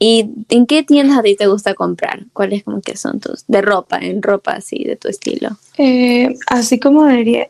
¿Y 0.00 0.30
en 0.48 0.66
qué 0.66 0.84
tiendas 0.84 1.18
a 1.18 1.22
ti 1.22 1.34
te 1.34 1.48
gusta 1.48 1.74
comprar? 1.74 2.24
¿Cuáles 2.32 2.62
como 2.62 2.80
que 2.80 2.96
son 2.96 3.18
tus 3.18 3.44
de 3.48 3.62
ropa, 3.62 3.98
en 3.98 4.22
ropa 4.22 4.52
así, 4.52 4.84
de 4.84 4.94
tu 4.94 5.08
estilo? 5.08 5.58
Eh, 5.76 6.36
así 6.46 6.78
como 6.78 7.06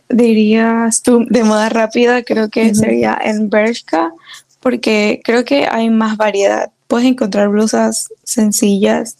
dirías 0.08 1.02
tú, 1.02 1.26
de 1.28 1.44
moda 1.44 1.68
rápida, 1.68 2.22
creo 2.22 2.48
que 2.48 2.74
sería 2.74 3.18
en 3.22 3.50
Bershka, 3.50 4.12
porque 4.60 5.20
creo 5.24 5.44
que 5.44 5.66
hay 5.66 5.90
más 5.90 6.16
variedad. 6.16 6.70
Puedes 6.86 7.06
encontrar 7.06 7.50
blusas 7.50 8.08
sencillas 8.24 9.18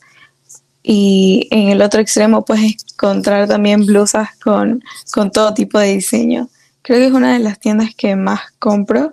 y 0.83 1.49
en 1.51 1.69
el 1.69 1.83
otro 1.83 2.01
extremo 2.01 2.47
puedes 2.47 2.77
encontrar 2.93 3.47
también 3.47 3.85
blusas 3.85 4.31
con, 4.43 4.83
con 5.13 5.31
todo 5.31 5.53
tipo 5.53 5.79
de 5.79 5.95
diseño. 5.95 6.49
Creo 6.81 6.99
que 6.99 7.07
es 7.09 7.13
una 7.13 7.35
de 7.35 7.41
las 7.41 7.61
tiendas 7.61 7.95
que 7.95 8.17
más 8.17 8.41
compro. 8.59 9.13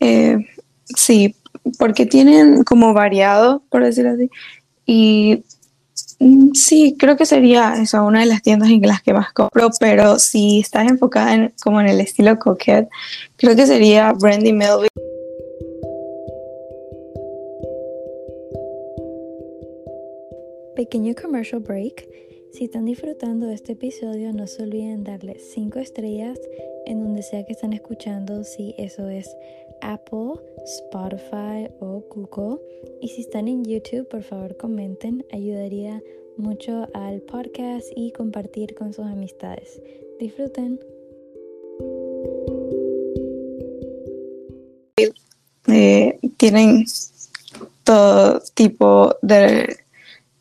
Eh, 0.00 0.36
sí, 0.94 1.34
porque 1.78 2.06
tienen 2.06 2.64
como 2.64 2.92
variado, 2.92 3.62
por 3.70 3.84
decirlo 3.84 4.12
así. 4.12 4.30
Y 4.86 5.44
mm, 6.18 6.52
sí, 6.52 6.96
creo 6.98 7.16
que 7.16 7.26
sería 7.26 7.74
esa 7.80 8.02
una 8.02 8.20
de 8.20 8.26
las 8.26 8.42
tiendas 8.42 8.70
en 8.70 8.82
las 8.82 9.02
que 9.02 9.12
más 9.12 9.32
compro, 9.32 9.70
pero 9.78 10.18
si 10.18 10.60
estás 10.60 10.90
enfocada 10.90 11.34
en, 11.34 11.54
como 11.62 11.80
en 11.80 11.88
el 11.88 12.00
estilo 12.00 12.38
coquette, 12.38 12.88
creo 13.36 13.56
que 13.56 13.66
sería 13.66 14.12
Brandy 14.12 14.52
Melville. 14.52 14.88
Pequeño 20.74 21.14
commercial 21.14 21.60
break. 21.60 22.08
Si 22.52 22.64
están 22.64 22.84
disfrutando 22.84 23.46
de 23.46 23.54
este 23.54 23.72
episodio, 23.72 24.32
no 24.32 24.46
se 24.46 24.62
olviden 24.62 25.04
darle 25.04 25.38
5 25.38 25.78
estrellas 25.78 26.38
en 26.86 27.02
donde 27.02 27.22
sea 27.22 27.44
que 27.44 27.52
están 27.52 27.72
escuchando, 27.72 28.44
si 28.44 28.74
eso 28.76 29.08
es 29.08 29.34
Apple, 29.82 30.40
Spotify 30.64 31.68
o 31.80 32.02
Google. 32.10 32.58
Y 33.00 33.08
si 33.08 33.22
están 33.22 33.48
en 33.48 33.64
YouTube, 33.64 34.08
por 34.08 34.22
favor 34.22 34.56
comenten, 34.56 35.24
ayudaría 35.32 36.00
mucho 36.38 36.88
al 36.94 37.20
podcast 37.22 37.86
y 37.94 38.12
compartir 38.12 38.74
con 38.74 38.94
sus 38.94 39.04
amistades. 39.04 39.80
Disfruten. 40.18 40.80
Eh, 45.68 46.18
tienen 46.36 46.84
todo 47.84 48.40
tipo 48.54 49.16
de 49.22 49.76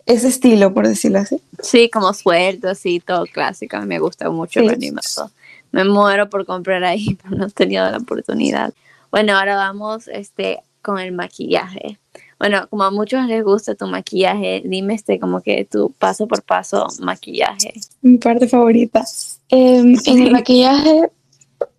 ese 0.06 0.28
estilo, 0.28 0.74
por 0.74 0.88
decirlo 0.88 1.20
así. 1.20 1.42
Sí, 1.62 1.90
como 1.90 2.14
suelto, 2.14 2.70
así, 2.70 3.00
todo 3.00 3.26
clásico. 3.26 3.80
Me 3.82 4.00
gusta 4.00 4.30
mucho 4.30 4.60
el 4.60 4.70
animado. 4.70 5.32
Me 5.72 5.86
muero 5.86 6.30
por 6.30 6.46
comprar 6.46 6.84
ahí, 6.84 7.16
pero 7.24 7.36
no 7.36 7.48
he 7.48 7.52
tenido 7.52 7.90
la 7.90 7.98
oportunidad. 7.98 8.74
Bueno, 9.12 9.38
ahora 9.38 9.56
vamos 9.56 10.08
este, 10.08 10.62
con 10.82 10.98
el 10.98 11.12
maquillaje. 11.12 12.00
Bueno, 12.40 12.68
como 12.70 12.84
a 12.84 12.92
muchos 12.92 13.28
les 13.28 13.44
gusta 13.44 13.76
tu 13.76 13.86
maquillaje, 13.86 14.64
dime 14.66 14.96
este 14.96 15.20
como 15.20 15.42
que 15.42 15.66
tu 15.70 15.92
paso 15.92 16.28
por 16.28 16.42
paso 16.44 16.88
maquillaje. 17.02 17.74
Mi 18.02 18.18
parte 18.18 18.48
favorita. 18.48 19.04
Em, 19.50 19.96
en 20.06 20.22
el 20.24 20.32
maquillaje, 20.32 21.12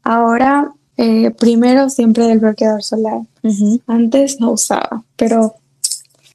ahora, 0.04 0.72
eh, 0.96 1.30
primero 1.32 1.88
siempre 1.88 2.26
del 2.26 2.38
bloqueador 2.38 2.82
solar. 2.82 3.22
Antes 3.86 4.38
no 4.38 4.52
usaba, 4.52 5.02
pero 5.16 5.54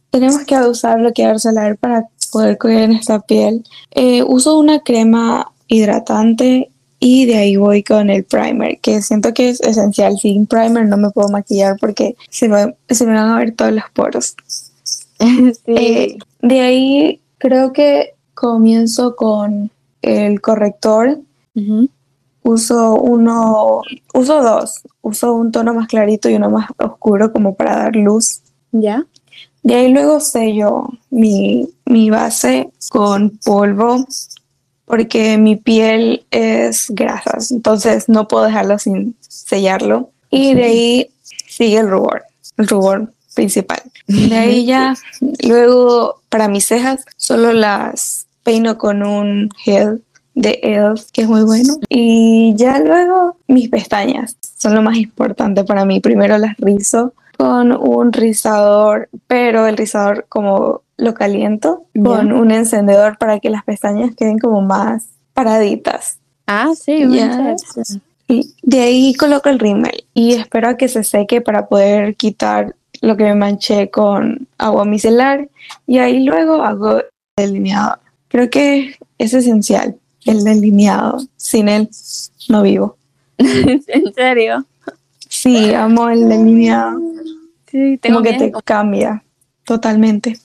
tenemos 0.10 0.44
que 0.46 0.58
usar 0.58 1.00
bloqueador 1.00 1.40
solar 1.40 1.78
para 1.78 2.10
poder 2.32 2.58
cuidar 2.58 2.90
nuestra 2.90 3.20
piel. 3.20 3.64
Eh, 3.92 4.24
uso 4.24 4.58
una 4.58 4.80
crema 4.80 5.52
hidratante 5.68 6.70
y 7.00 7.26
de 7.26 7.36
ahí 7.38 7.56
voy 7.58 7.84
con 7.84 8.10
el 8.10 8.24
primer, 8.24 8.80
que 8.80 9.02
siento 9.02 9.34
que 9.34 9.50
es 9.50 9.62
esencial. 9.62 10.18
Sin 10.18 10.48
primer 10.48 10.88
no 10.88 10.98
me 10.98 11.10
puedo 11.12 11.30
maquillar 11.30 11.78
porque 11.80 12.16
se, 12.30 12.48
va- 12.48 12.74
se 12.90 13.06
me 13.06 13.14
van 13.14 13.30
a 13.30 13.38
ver 13.38 13.52
todos 13.56 13.72
los 13.74 13.84
poros. 13.94 14.36
Eh, 15.66 16.18
de 16.42 16.62
ahí 16.62 17.22
creo 17.40 17.74
que 17.74 18.14
comienzo 18.36 19.16
con 19.16 19.72
el 20.04 20.42
corrector. 20.42 21.20
Uso 22.44 22.96
uno, 22.96 23.82
uso 24.14 24.42
dos. 24.44 24.82
Uso 25.02 25.34
un 25.34 25.52
tono 25.52 25.74
más 25.74 25.88
clarito 25.88 26.30
y 26.30 26.36
uno 26.36 26.50
más 26.50 26.70
oscuro 26.78 27.34
como 27.34 27.56
para 27.56 27.76
dar 27.78 27.96
luz. 27.96 28.42
¿Ya? 28.72 29.06
De 29.64 29.76
ahí 29.76 29.92
luego 29.92 30.20
sello 30.20 30.88
mi, 31.10 31.68
mi 31.86 32.10
base 32.10 32.70
con 32.90 33.38
polvo 33.44 34.06
porque 34.88 35.38
mi 35.38 35.58
piel 35.58 36.26
es 36.32 36.88
grasas, 36.90 37.52
entonces 37.52 38.08
no 38.08 38.28
puedo 38.30 38.46
dejarlo 38.46 38.80
sin 38.80 39.16
sellarlo. 39.20 40.12
Y 40.30 40.54
de 40.54 40.64
ahí 40.64 41.10
sigue 41.48 41.80
el 41.80 41.90
rubor, 41.90 42.24
el 42.56 42.68
rubor 42.68 43.12
principal. 43.36 43.82
De 44.08 44.36
ahí 44.36 44.66
ya, 44.66 44.96
luego 45.44 46.22
para 46.30 46.48
mis 46.48 46.66
cejas, 46.66 47.04
solo 47.18 47.52
las 47.52 48.28
peino 48.44 48.78
con 48.78 49.04
un 49.04 49.50
gel 49.58 50.02
de 50.36 50.60
ELF, 50.64 51.12
que 51.12 51.24
es 51.24 51.28
muy 51.28 51.44
bueno. 51.44 51.80
Y 51.90 52.54
ya 52.56 52.80
luego 52.80 53.36
mis 53.48 53.68
pestañas 53.68 54.38
son 54.58 54.74
lo 54.74 54.82
más 54.82 54.96
importante 54.96 55.66
para 55.66 55.84
mí. 55.84 56.00
Primero 56.00 56.38
las 56.38 56.56
rizo 56.58 57.14
con 57.38 57.72
un 57.72 58.14
rizador, 58.14 59.10
pero 59.28 59.68
el 59.68 59.78
rizador 59.78 60.26
como 60.28 60.82
lo 60.98 61.14
caliento 61.14 61.86
con 62.04 62.32
un 62.32 62.52
encendedor 62.52 63.18
para 63.18 63.40
que 63.40 63.50
las 63.50 63.64
pestañas 63.64 64.16
queden 64.16 64.40
como 64.40 64.62
más 64.62 65.08
paraditas. 65.34 66.20
Ah, 66.48 66.72
sí, 66.76 67.06
tip. 67.08 68.02
Y 68.28 68.54
de 68.64 68.82
ahí 68.82 69.14
coloco 69.14 69.50
el 69.50 69.60
rímel 69.60 70.06
y 70.14 70.34
espero 70.34 70.70
a 70.70 70.78
que 70.78 70.90
se 70.90 71.04
seque 71.04 71.40
para 71.40 71.68
poder 71.68 72.16
quitar 72.16 72.76
lo 73.02 73.16
que 73.16 73.24
me 73.24 73.36
manché 73.36 73.90
con 73.90 74.48
agua 74.58 74.84
micelar 74.84 75.50
y 75.86 76.00
ahí 76.00 76.24
luego 76.26 76.64
hago 76.64 77.00
el 77.00 77.06
delineado. 77.38 78.00
Creo 78.28 78.50
que 78.50 78.96
es 79.18 79.34
esencial 79.34 79.98
el 80.26 80.44
delineado. 80.44 81.20
Sin 81.38 81.70
él 81.70 81.90
no 82.50 82.64
vivo. 82.64 82.98
¿En 83.38 84.14
serio? 84.14 84.66
Sí, 85.38 85.72
amo 85.74 86.10
el 86.10 86.28
delineado. 86.28 87.00
Sí, 87.70 88.00
tengo 88.02 88.18
Como 88.18 88.24
que 88.24 88.38
miedo. 88.40 88.58
te 88.58 88.64
cambia 88.64 89.24
totalmente. 89.66 90.40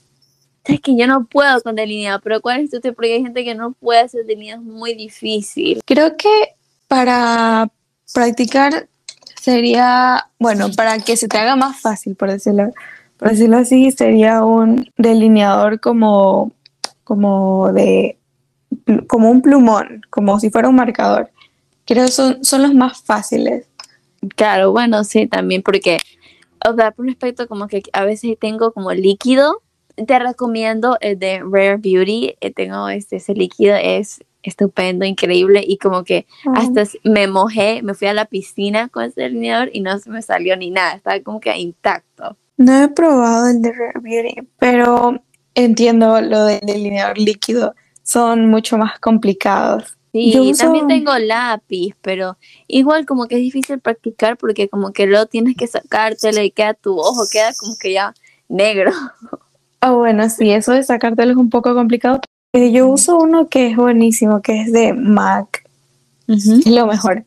Es 0.64 0.80
que 0.80 0.94
yo 0.96 1.06
no 1.06 1.24
puedo 1.24 1.60
con 1.62 1.74
delineado, 1.74 2.20
pero 2.22 2.42
¿cuál 2.42 2.60
es 2.60 2.70
tu 2.70 2.78
tip? 2.80 2.94
Porque 2.94 3.14
hay 3.14 3.22
gente 3.22 3.42
que 3.42 3.54
no 3.54 3.72
puede 3.72 4.00
hacer 4.00 4.26
delineado, 4.26 4.60
es 4.60 4.66
muy 4.68 4.94
difícil. 4.94 5.80
Creo 5.86 6.16
que 6.16 6.28
para 6.88 7.70
practicar 8.12 8.86
sería, 9.40 10.28
bueno, 10.38 10.70
para 10.76 10.98
que 10.98 11.16
se 11.16 11.26
te 11.26 11.38
haga 11.38 11.56
más 11.56 11.80
fácil, 11.80 12.14
por 12.14 12.30
decirlo, 12.30 12.70
por 13.16 13.30
decirlo 13.30 13.56
así, 13.56 13.90
sería 13.92 14.44
un 14.44 14.90
delineador 14.98 15.80
como, 15.80 16.52
como 17.02 17.72
de, 17.72 18.18
como 19.08 19.30
un 19.30 19.40
plumón, 19.40 20.02
como 20.10 20.38
si 20.38 20.50
fuera 20.50 20.68
un 20.68 20.76
marcador. 20.76 21.30
Creo 21.86 22.04
que 22.04 22.12
son, 22.12 22.44
son 22.44 22.62
los 22.62 22.74
más 22.74 23.02
fáciles. 23.02 23.66
Claro, 24.36 24.72
bueno, 24.72 25.04
sí, 25.04 25.26
también, 25.26 25.62
porque, 25.62 25.98
o 26.68 26.74
sea, 26.74 26.92
por 26.92 27.04
un 27.04 27.10
aspecto 27.10 27.48
como 27.48 27.66
que 27.68 27.82
a 27.92 28.04
veces 28.04 28.36
tengo 28.38 28.72
como 28.72 28.92
líquido, 28.92 29.62
te 30.06 30.18
recomiendo 30.18 30.96
el 31.00 31.18
de 31.18 31.40
Rare 31.40 31.76
Beauty, 31.76 32.36
eh, 32.40 32.52
tengo 32.52 32.88
este, 32.88 33.16
ese 33.16 33.34
líquido, 33.34 33.76
es 33.76 34.24
estupendo, 34.42 35.04
increíble, 35.04 35.62
y 35.66 35.78
como 35.78 36.04
que 36.04 36.26
hasta 36.54 36.84
me 37.04 37.26
mojé, 37.26 37.82
me 37.82 37.94
fui 37.94 38.08
a 38.08 38.14
la 38.14 38.24
piscina 38.24 38.88
con 38.88 39.04
ese 39.04 39.22
delineador 39.22 39.70
y 39.72 39.80
no 39.80 39.98
se 39.98 40.10
me 40.10 40.22
salió 40.22 40.56
ni 40.56 40.70
nada, 40.70 40.94
estaba 40.94 41.20
como 41.20 41.40
que 41.40 41.56
intacto. 41.56 42.36
No 42.56 42.82
he 42.82 42.88
probado 42.88 43.48
el 43.48 43.62
de 43.62 43.72
Rare 43.72 44.00
Beauty, 44.00 44.48
pero 44.58 45.22
entiendo 45.54 46.20
lo 46.20 46.44
del 46.44 46.60
delineador 46.60 47.18
líquido. 47.18 47.74
Son 48.02 48.48
mucho 48.48 48.78
más 48.78 48.98
complicados. 48.98 49.96
Sí, 50.12 50.30
Yo 50.30 50.52
también 50.56 50.88
tengo 50.88 51.16
lápiz, 51.18 51.94
pero 52.02 52.36
igual 52.68 53.06
como 53.06 53.28
que 53.28 53.36
es 53.36 53.40
difícil 53.40 53.80
practicar 53.80 54.36
porque 54.36 54.68
como 54.68 54.92
que 54.92 55.06
luego 55.06 55.24
tienes 55.24 55.56
que 55.56 55.66
sacártelo 55.66 56.42
y 56.42 56.50
queda 56.50 56.74
tu 56.74 56.98
ojo, 56.98 57.24
queda 57.30 57.52
como 57.58 57.76
que 57.78 57.92
ya 57.92 58.14
negro. 58.48 58.92
Ah, 59.84 59.90
bueno, 59.90 60.30
sí, 60.30 60.48
eso 60.52 60.70
de 60.70 60.84
sacártelo 60.84 61.32
es 61.32 61.36
un 61.36 61.50
poco 61.50 61.74
complicado. 61.74 62.20
Eh, 62.52 62.70
yo 62.70 62.86
uso 62.86 63.18
uno 63.18 63.48
que 63.48 63.66
es 63.66 63.76
buenísimo, 63.76 64.40
que 64.40 64.60
es 64.60 64.72
de 64.72 64.92
MAC, 64.92 65.64
es 66.28 66.66
lo 66.66 66.86
mejor. 66.86 67.24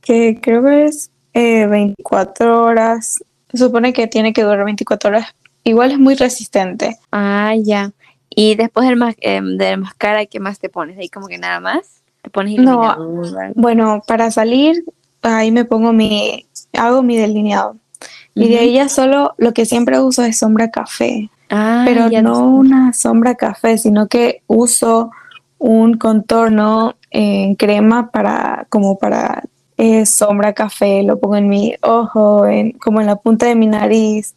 Que 0.00 0.40
creo 0.42 0.64
que 0.64 0.86
es 0.86 1.12
eh, 1.34 1.66
24 1.68 2.64
horas. 2.64 3.22
Se 3.52 3.58
supone 3.58 3.92
que 3.92 4.08
tiene 4.08 4.32
que 4.32 4.42
durar 4.42 4.64
24 4.64 5.10
horas. 5.10 5.26
Igual 5.62 5.92
es 5.92 6.00
muy 6.00 6.16
resistente. 6.16 6.98
Ah, 7.12 7.54
ya. 7.56 7.92
Y 8.34 8.54
después 8.54 8.86
del 8.88 8.96
mas 8.96 9.14
em, 9.20 9.56
de 9.56 9.76
máscara, 9.76 10.26
¿qué 10.26 10.40
más 10.40 10.58
te 10.58 10.68
pones? 10.68 10.98
Ahí 10.98 11.08
como 11.08 11.26
que 11.28 11.38
nada 11.38 11.60
más. 11.60 12.02
Te 12.22 12.30
pones 12.30 12.56
No. 12.56 12.62
iluminador, 12.62 13.22
¿verdad? 13.32 13.52
Bueno, 13.54 14.02
para 14.06 14.30
salir, 14.30 14.84
ahí 15.22 15.50
me 15.50 15.64
pongo 15.64 15.92
mi, 15.92 16.46
hago 16.72 17.02
mi 17.02 17.16
delineado. 17.16 17.76
Y 18.34 18.48
de 18.48 18.58
ahí 18.58 18.74
ya 18.74 18.88
solo 18.88 19.34
lo 19.36 19.52
que 19.52 19.66
siempre 19.66 20.00
uso 20.00 20.22
es 20.22 20.38
sombra 20.38 20.70
café. 20.70 21.28
Ah, 21.50 21.82
pero 21.84 22.08
ya 22.08 22.22
no 22.22 22.46
una 22.46 22.94
sombra 22.94 23.34
café, 23.34 23.76
sino 23.76 24.08
que 24.08 24.42
uso 24.46 25.10
un 25.58 25.98
contorno 25.98 26.94
en 27.10 27.54
crema 27.56 28.10
para 28.10 28.66
como 28.70 28.96
para 28.98 29.42
eh, 29.76 30.06
sombra 30.06 30.54
café, 30.54 31.02
lo 31.02 31.18
pongo 31.20 31.36
en 31.36 31.48
mi 31.48 31.74
ojo, 31.82 32.46
en, 32.46 32.72
como 32.72 33.00
en 33.02 33.06
la 33.06 33.16
punta 33.16 33.46
de 33.46 33.54
mi 33.54 33.66
nariz, 33.66 34.34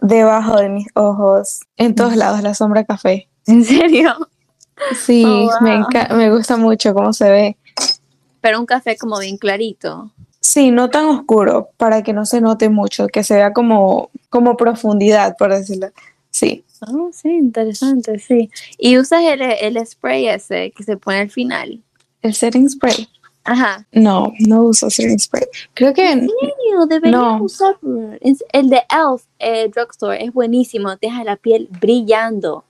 Debajo 0.00 0.56
de 0.56 0.68
mis 0.68 0.86
ojos, 0.94 1.60
en 1.76 1.94
todos 1.94 2.16
lados 2.16 2.42
la 2.42 2.54
sombra 2.54 2.84
café. 2.84 3.28
¿En 3.46 3.64
serio? 3.64 4.14
Sí, 5.04 5.24
Oh, 5.26 5.50
me, 5.62 5.78
wow. 5.78 6.16
me 6.16 6.30
gusta 6.30 6.56
mucho 6.56 6.92
cómo 6.94 7.12
se 7.12 7.30
ve. 7.30 7.56
Pero 8.40 8.60
un 8.60 8.66
café 8.66 8.96
como 8.96 9.18
bien 9.18 9.36
clarito. 9.38 10.10
Sí, 10.40 10.70
no 10.70 10.90
tan 10.90 11.06
oscuro, 11.06 11.70
para 11.76 12.02
que 12.02 12.12
no 12.12 12.24
se 12.24 12.40
note 12.40 12.68
mucho, 12.68 13.08
que 13.08 13.24
se 13.24 13.34
vea 13.34 13.52
como, 13.52 14.10
como 14.30 14.56
profundidad, 14.56 15.36
por 15.36 15.52
decirlo. 15.52 15.88
Sí. 16.30 16.64
Oh, 16.86 17.10
sí, 17.12 17.30
interesante, 17.30 18.18
sí. 18.18 18.50
Y 18.78 18.98
usas 18.98 19.22
el, 19.24 19.40
el 19.42 19.84
spray 19.86 20.28
ese 20.28 20.72
que 20.76 20.84
se 20.84 20.96
pone 20.96 21.18
al 21.20 21.30
final. 21.30 21.82
El 22.22 22.34
setting 22.34 22.68
spray. 22.68 23.08
Ajá. 23.46 23.86
No, 23.92 24.32
no 24.40 24.62
uso 24.62 24.90
setting 24.90 25.18
spray. 25.18 25.44
Creo 25.74 25.94
que 25.94 26.08
serio? 26.12 26.86
Deberías 26.88 27.20
No. 27.22 27.42
usarlo. 27.42 28.12
El 28.20 28.70
de 28.70 28.82
Elf 28.90 29.22
eh, 29.38 29.70
Drugstore 29.74 30.24
es 30.24 30.32
buenísimo, 30.32 30.96
deja 30.96 31.24
la 31.24 31.36
piel 31.36 31.68
brillando. 31.80 32.64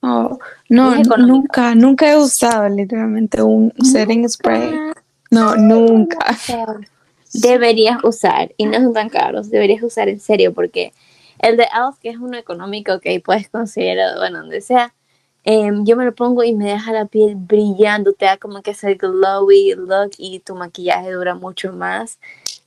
Oh, 0.00 0.38
no, 0.68 0.94
nunca, 1.18 1.74
nunca 1.74 2.10
he 2.10 2.16
usado 2.16 2.68
literalmente 2.68 3.42
un 3.42 3.72
setting 3.82 4.28
spray. 4.28 4.78
No, 5.30 5.56
nunca. 5.56 6.18
Deberías 7.34 8.02
usar, 8.04 8.52
y 8.56 8.66
no 8.66 8.78
son 8.78 8.92
tan 8.94 9.08
caros, 9.08 9.50
deberías 9.50 9.82
usar 9.82 10.08
en 10.08 10.20
serio, 10.20 10.54
porque 10.54 10.92
el 11.40 11.56
de 11.56 11.64
Elf, 11.64 11.98
que 12.00 12.10
es 12.10 12.16
uno 12.16 12.38
económico 12.38 13.00
que 13.00 13.20
puedes 13.20 13.48
conseguir, 13.50 13.98
bueno, 14.16 14.38
donde 14.40 14.60
sea, 14.60 14.94
em, 15.50 15.84
yo 15.86 15.96
me 15.96 16.04
lo 16.04 16.14
pongo 16.14 16.44
y 16.44 16.52
me 16.52 16.66
deja 16.66 16.92
la 16.92 17.06
piel 17.06 17.34
brillando, 17.36 18.12
te 18.12 18.26
da 18.26 18.36
como 18.36 18.60
que 18.60 18.72
ese 18.72 18.94
glowy 18.96 19.72
look 19.76 20.10
y 20.18 20.40
tu 20.40 20.54
maquillaje 20.54 21.10
dura 21.10 21.34
mucho 21.34 21.72
más. 21.72 22.18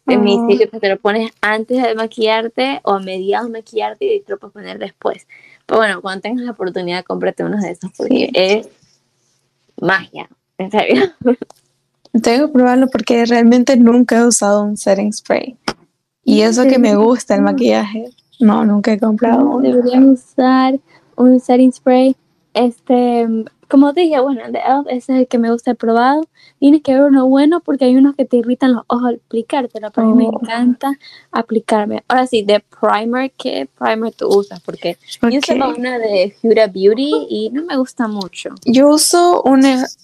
En 0.08 0.22
mi 0.24 0.39
sitio 0.50 0.67
que 0.70 0.80
te 0.80 0.89
lo 0.89 0.98
pones 1.00 1.32
antes 1.41 1.82
de 1.82 1.94
maquillarte 1.94 2.82
o 2.84 2.94
a 2.94 3.00
mediados 3.00 3.48
de 3.52 3.60
maquillarte 3.60 4.15
y 4.15 4.22
te 4.22 4.32
lo 4.32 4.39
puedes 4.39 4.54
poner 4.54 4.80
después. 4.80 5.28
Pero 5.67 5.80
bueno, 5.80 6.02
cuando 6.02 6.22
tengas 6.22 6.44
la 6.44 6.52
oportunidad, 6.52 7.04
cómprate 7.06 7.44
uno 7.44 7.58
de 7.62 7.70
esos 7.72 7.91
porque 7.96 8.26
Sí. 8.26 8.30
es 8.34 8.67
magia, 9.80 10.28
en 10.58 10.72
serio. 10.72 11.04
Tengo 12.24 12.48
que 12.48 12.54
probarlo 12.54 12.88
porque 12.89 13.26
realmente 13.26 13.78
nunca 13.78 14.17
he 14.17 14.26
usado 14.26 14.63
un 14.63 14.76
setting 14.76 15.13
spray. 15.13 15.56
Y 16.24 16.41
eso 16.41 16.63
que 16.63 16.80
me 16.80 16.96
gusta 16.96 17.36
el 17.36 17.41
maquillaje. 17.44 18.10
No, 18.39 18.65
nunca 18.65 18.91
he 18.94 19.00
comprado 19.00 19.39
No, 19.44 19.56
uno. 19.58 19.70
deberías 19.70 20.04
usar 20.04 20.80
un 21.15 21.39
setting 21.39 21.72
spray. 21.72 22.15
Este, 22.54 23.28
como 23.70 23.94
dije, 23.94 24.20
bueno, 24.20 24.42
el 24.46 24.52
de 24.52 24.60
Elf 24.60 24.86
ese 24.90 25.14
es 25.14 25.20
el 25.22 25.28
que 25.28 25.38
me 25.38 25.52
gusta, 25.52 25.72
he 25.72 25.76
probado. 25.76 26.28
Tienes 26.60 26.82
que 26.82 26.94
ver 26.94 27.04
uno 27.04 27.28
bueno 27.28 27.62
porque 27.62 27.86
hay 27.86 27.96
unos 27.96 28.16
que 28.16 28.26
te 28.26 28.38
irritan 28.38 28.74
los 28.74 28.84
ojos 28.88 29.06
al 29.10 29.22
aplicártelo, 29.26 29.92
pero 29.92 30.08
a 30.08 30.10
mí 30.10 30.16
me 30.18 30.28
Oh. 30.30 30.40
encanta 30.42 30.92
aplicarme. 31.32 32.04
Ahora 32.08 32.28
sí, 32.28 32.44
de 32.44 32.62
primer, 32.82 33.32
¿qué 33.38 33.70
primer 33.80 34.14
tú 34.14 34.28
usas? 34.28 34.60
Porque 34.62 34.98
yo 35.30 35.40
usaba 35.40 35.70
Ok. 35.70 35.78
una 35.78 35.98
de 36.00 36.36
Huda 36.44 36.68
Beauty 36.68 37.28
y 37.30 37.50
no 37.52 37.64
me 37.64 37.78
gusta 37.78 38.08
mucho. 38.08 38.50
Yo 38.66 38.90
uso 38.90 39.42
un, 39.44 39.64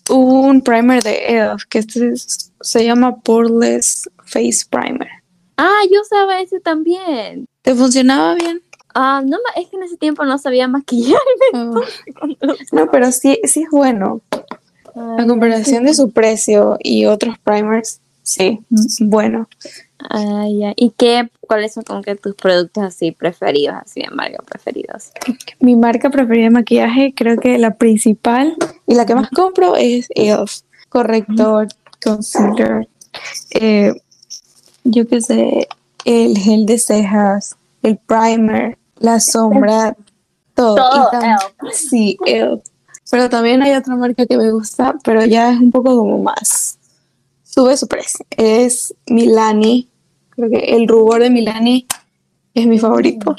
un 0.10 0.62
primer 0.62 1.04
de 1.04 1.28
ELF 1.38 1.66
que 1.70 1.80
este 1.80 2.14
es- 2.14 2.54
se 2.62 2.86
llama 2.86 3.18
Poreless 3.18 4.10
Face 4.26 4.66
Primer. 4.70 5.10
Ah, 5.58 5.82
yo 5.92 6.02
usaba 6.02 6.40
ese 6.40 6.60
también. 6.60 7.46
¿Te 7.62 7.76
funcionaba 7.76 8.36
bien? 8.36 8.62
Ah, 8.94 9.22
no, 9.26 9.38
es 9.56 9.68
que 9.68 9.78
en 9.78 9.84
ese 9.84 9.98
tiempo 9.98 10.26
no 10.26 10.38
sabía 10.38 10.68
maquillar. 10.68 11.20
Oh. 11.54 11.82
No, 12.72 12.92
pero 12.92 13.12
sí, 13.12 13.40
sí 13.46 13.64
es 13.64 13.70
bueno. 13.72 14.22
A 14.96 15.26
comparación 15.26 15.86
de 15.86 15.94
su 15.94 16.12
precio 16.12 16.78
y 16.82 17.06
otros 17.06 17.38
primers, 17.40 18.02
sí, 18.24 18.60
bueno. 19.00 19.48
Ah, 20.00 20.46
ya. 20.50 20.74
¿Y 20.76 20.92
qué, 20.98 21.30
cuáles 21.42 21.74
son 21.74 21.84
como 21.84 22.02
que 22.02 22.16
tus 22.16 22.36
productos 22.36 22.84
así 22.84 23.12
preferidos, 23.12 23.78
así 23.86 24.02
de 24.02 24.10
marca 24.10 24.44
preferidos? 24.44 25.12
Mi 25.60 25.76
marca 25.76 26.10
preferida 26.10 26.46
de 26.46 26.52
maquillaje, 26.52 27.14
creo 27.16 27.38
que 27.38 27.58
la 27.58 27.76
principal 27.76 28.56
y 28.86 28.96
la 28.96 29.06
que 29.06 29.16
más 29.16 29.30
compro 29.30 29.76
es 29.76 30.08
ELF. 30.16 30.62
Corrector, 30.90 31.68
concealer, 32.04 32.88
eh, 33.52 33.94
yo 34.86 35.08
qué 35.08 35.20
sé, 35.20 35.68
el 36.06 36.38
gel 36.38 36.66
de 36.66 36.80
cejas, 36.80 37.57
el 37.84 37.98
primer, 37.98 38.78
la 38.98 39.20
sombra, 39.20 39.96
todo. 40.54 40.76
Todo 40.76 41.10
Y 41.12 41.16
tam- 41.16 41.40
Sí, 41.72 42.18
ELF. 42.26 42.62
Pero 43.10 43.30
también 43.30 43.62
hay 43.62 43.74
otra 43.74 43.96
marca 43.96 44.26
que 44.26 44.38
me 44.38 44.52
gusta, 44.52 44.96
pero 45.04 45.24
ya 45.26 45.52
es 45.54 45.60
un 45.60 45.72
poco 45.72 45.96
como 45.98 46.22
más. 46.22 46.78
Sube 47.44 47.78
su 47.78 47.88
precio. 47.88 48.26
Es 48.32 48.94
Milani. 49.08 49.90
Creo 50.32 50.50
que 50.50 50.76
el 50.76 50.88
rubor 50.88 51.22
de 51.22 51.30
Milani 51.30 51.88
es 52.54 52.68
mi 52.68 52.78
favorito. 52.80 53.36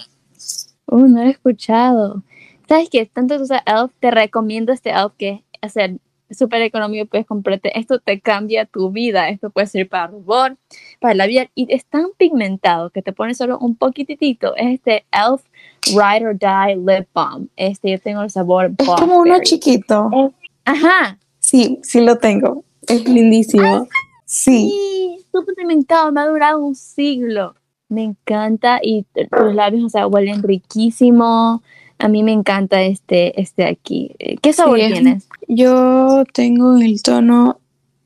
Uh, 0.87 1.01
no 1.07 1.21
lo 1.23 1.27
he 1.29 1.31
escuchado. 1.31 2.23
¿Sabes 2.67 2.89
qué? 2.91 3.05
Tanto 3.07 3.37
tú 3.37 3.43
usas 3.43 3.63
Elf, 3.67 3.93
te 4.01 4.11
recomiendo 4.11 4.73
este 4.73 4.91
Elf 4.91 5.13
que 5.19 5.45
el 5.61 6.01
súper 6.31 6.63
económico, 6.63 7.07
puedes 7.07 7.27
comprarte. 7.27 7.79
Esto 7.79 7.99
te 7.99 8.21
cambia 8.21 8.67
tu 8.67 8.91
vida. 8.91 9.29
Esto 9.29 9.51
puede 9.51 9.67
ser 9.67 9.89
para 9.89 10.09
rubor, 10.09 10.57
para 11.01 11.15
labial. 11.15 11.51
Y 11.55 11.73
es 11.73 11.85
tan 11.87 12.07
pigmentado 12.17 12.91
que 12.91 13.03
te 13.03 13.13
pone 13.13 13.35
solo 13.35 13.59
un 13.59 13.77
poquitito. 13.77 14.55
Es 14.57 14.75
este 14.75 15.05
Elf 15.13 15.43
Ride 15.87 16.27
or 16.27 16.39
Die 16.39 16.77
Lip 16.77 17.09
Balm. 17.15 17.49
Este 17.57 17.91
yo 17.91 17.99
tengo 17.99 18.23
el 18.23 18.31
sabor 18.31 18.73
Es 18.79 18.87
como 18.87 19.19
uno 19.19 19.39
chiquito. 19.43 20.33
Ajá. 20.65 21.19
Sí, 21.39 21.79
sí 21.83 22.01
lo 22.01 22.19
tengo. 22.19 22.65
Es 22.87 23.09
lindísimo. 23.09 23.89
Sí. 24.25 24.69
Sí, 24.69 25.27
súper 25.33 25.55
pigmentado, 25.55 26.13
me 26.13 26.21
ha 26.21 26.27
durado 26.27 26.59
un 26.59 26.75
siglo. 26.75 27.55
Me 27.89 28.03
encanta 28.03 28.81
y 28.83 29.07
tus 29.31 29.55
labios, 29.55 29.85
o 29.85 29.89
sea, 29.89 30.07
huelen 30.07 30.43
riquísimo. 30.43 31.63
A 31.99 32.09
mí 32.09 32.23
me 32.23 32.33
encanta 32.33 32.83
este, 32.83 33.41
este 33.41 33.65
aquí. 33.67 34.13
Eh, 34.19 34.37
¿Qué 34.41 34.53
sabor 34.53 34.79
es- 34.79 34.93
tienes? 34.93 35.29
Yo 35.49 36.25
tengo 36.33 36.77
el 36.77 37.03
tono 37.03 37.61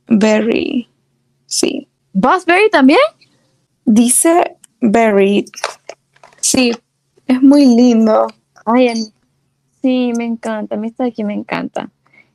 berry. 0.09 0.89
Sí. 1.47 1.89
¿Bossberry 2.13 2.71
también? 2.71 2.99
Dice 3.85 4.57
berry. 4.81 5.45
Sí. 6.41 6.73
Es 7.27 7.43
muy 7.43 7.65
lindo. 7.67 8.27
Ay, 8.65 8.93
sí, 9.83 10.13
me 10.17 10.25
encanta. 10.25 10.75
A 10.77 10.79
mí 10.79 10.89
este 10.89 11.03
de 11.05 11.09
aquí 11.11 11.25
me 11.25 11.35
encanta. 11.35 11.91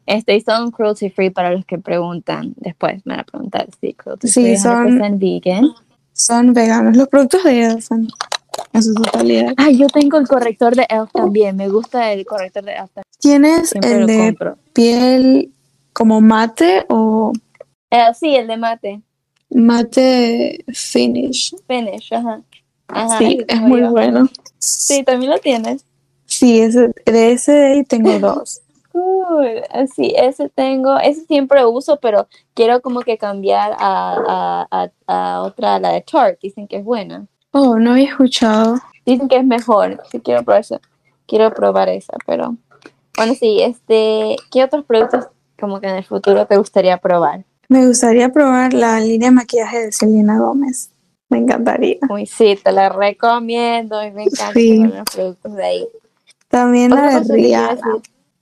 Este, 0.06 0.36
y 0.36 0.42
son 0.42 0.72
cruelty 0.72 1.10
free 1.10 1.30
para 1.32 1.52
los 1.52 1.66
que 1.66 1.78
preguntan. 1.78 2.54
Después 2.58 3.02
me 3.06 3.14
van 3.16 3.22
a 3.22 3.24
preguntar 3.26 3.68
si 3.82 3.94
cruelty 3.94 4.28
Sí, 4.28 4.42
free, 4.42 4.58
son- 4.58 5.00
100% 5.00 5.20
vegan. 5.20 5.66
Son 6.14 6.54
veganos. 6.54 6.96
Los 6.96 7.08
productos 7.10 7.44
de 7.44 7.66
ellos 7.66 7.86
son 7.86 8.08
en 8.74 8.84
su 8.84 8.94
totalidad. 8.94 9.54
Ay, 9.58 9.78
yo 9.78 9.88
tengo 9.88 10.18
el 10.18 10.28
corrector 10.28 10.76
de 10.76 10.86
Elf 10.90 11.12
también. 11.12 11.56
Me 11.56 11.70
gusta 11.70 12.12
el 12.14 12.26
corrector 12.26 12.64
de 12.64 12.74
Elf. 12.74 12.92
también. 12.94 13.04
¿Tienes 13.20 13.70
Siempre 13.70 13.92
el 13.94 14.06
de 14.08 14.18
compro. 14.18 14.58
piel 14.74 15.52
como 15.94 16.22
mate 16.22 16.86
o 16.90 17.32
Eh, 17.90 18.14
sí, 18.20 18.36
el 18.36 18.48
de 18.48 18.58
mate. 18.58 19.02
mate 19.50 20.64
finish? 20.74 21.56
Finish, 21.68 22.14
ajá. 22.14 22.42
Ajá, 22.90 23.18
Sí, 23.18 23.40
es 23.48 23.62
muy 23.62 23.82
yo. 23.82 23.92
bueno. 23.92 24.30
Sí, 24.60 25.04
también 25.04 25.32
lo 25.32 25.40
tienes. 25.40 25.84
Sí, 26.26 26.60
ese, 26.62 26.92
de 27.06 27.32
ese 27.32 27.52
de 27.52 27.66
ahí 27.68 27.84
tengo 27.84 28.20
dos. 28.20 28.62
Cool. 28.92 29.62
Sí, 29.96 30.14
ese 30.18 30.50
tengo, 30.50 30.98
ese 31.00 31.26
siempre 31.26 31.66
uso, 31.66 32.00
pero 32.00 32.28
quiero 32.54 32.82
como 32.82 33.02
que 33.02 33.18
cambiar 33.18 33.74
a, 33.78 34.18
a, 34.28 34.68
a, 34.72 34.90
a 35.08 35.42
otra, 35.44 35.80
la 35.80 35.92
de 35.94 36.02
Tarte. 36.02 36.40
Dicen 36.42 36.68
que 36.68 36.78
es 36.78 36.84
buena. 36.84 37.26
Oh, 37.60 37.80
no 37.80 37.92
había 37.94 38.10
escuchado. 38.10 38.80
Dicen 39.04 39.28
que 39.28 39.38
es 39.38 39.46
mejor. 39.46 40.00
Sí, 40.12 40.20
quiero 40.20 40.44
probar 40.44 40.62
esa. 40.62 40.80
Quiero 41.26 41.52
probar 41.52 41.90
esa, 41.90 42.14
pero 42.28 42.56
bueno, 43.18 43.34
sí, 43.34 43.62
este, 43.62 44.36
¿qué 44.52 44.64
otros 44.64 44.86
productos 44.86 45.26
como 45.60 45.82
que 45.82 45.88
en 45.88 45.96
el 45.96 46.04
futuro 46.04 46.46
te 46.46 46.56
gustaría 46.56 46.98
probar? 46.98 47.44
Me 47.68 47.86
gustaría 47.88 48.30
probar 48.30 48.74
la 48.74 49.00
línea 49.00 49.30
de 49.30 49.36
maquillaje 49.36 49.86
de 49.88 49.92
Selena 49.92 50.38
Gómez. 50.40 50.92
Me 51.30 51.40
encantaría. 51.40 51.98
Uy, 52.10 52.28
sí, 52.28 52.58
te 52.64 52.72
la 52.72 52.90
recomiendo 52.90 54.04
y 54.06 54.12
me 54.12 54.24
encanta 54.24 54.54
Sí. 54.54 54.78
los 54.84 55.04
productos 55.14 55.54
de 55.56 55.66
ahí. 55.66 55.88
También 56.48 56.92
la 56.92 57.20
de 57.20 57.34
Rihanna. 57.34 57.82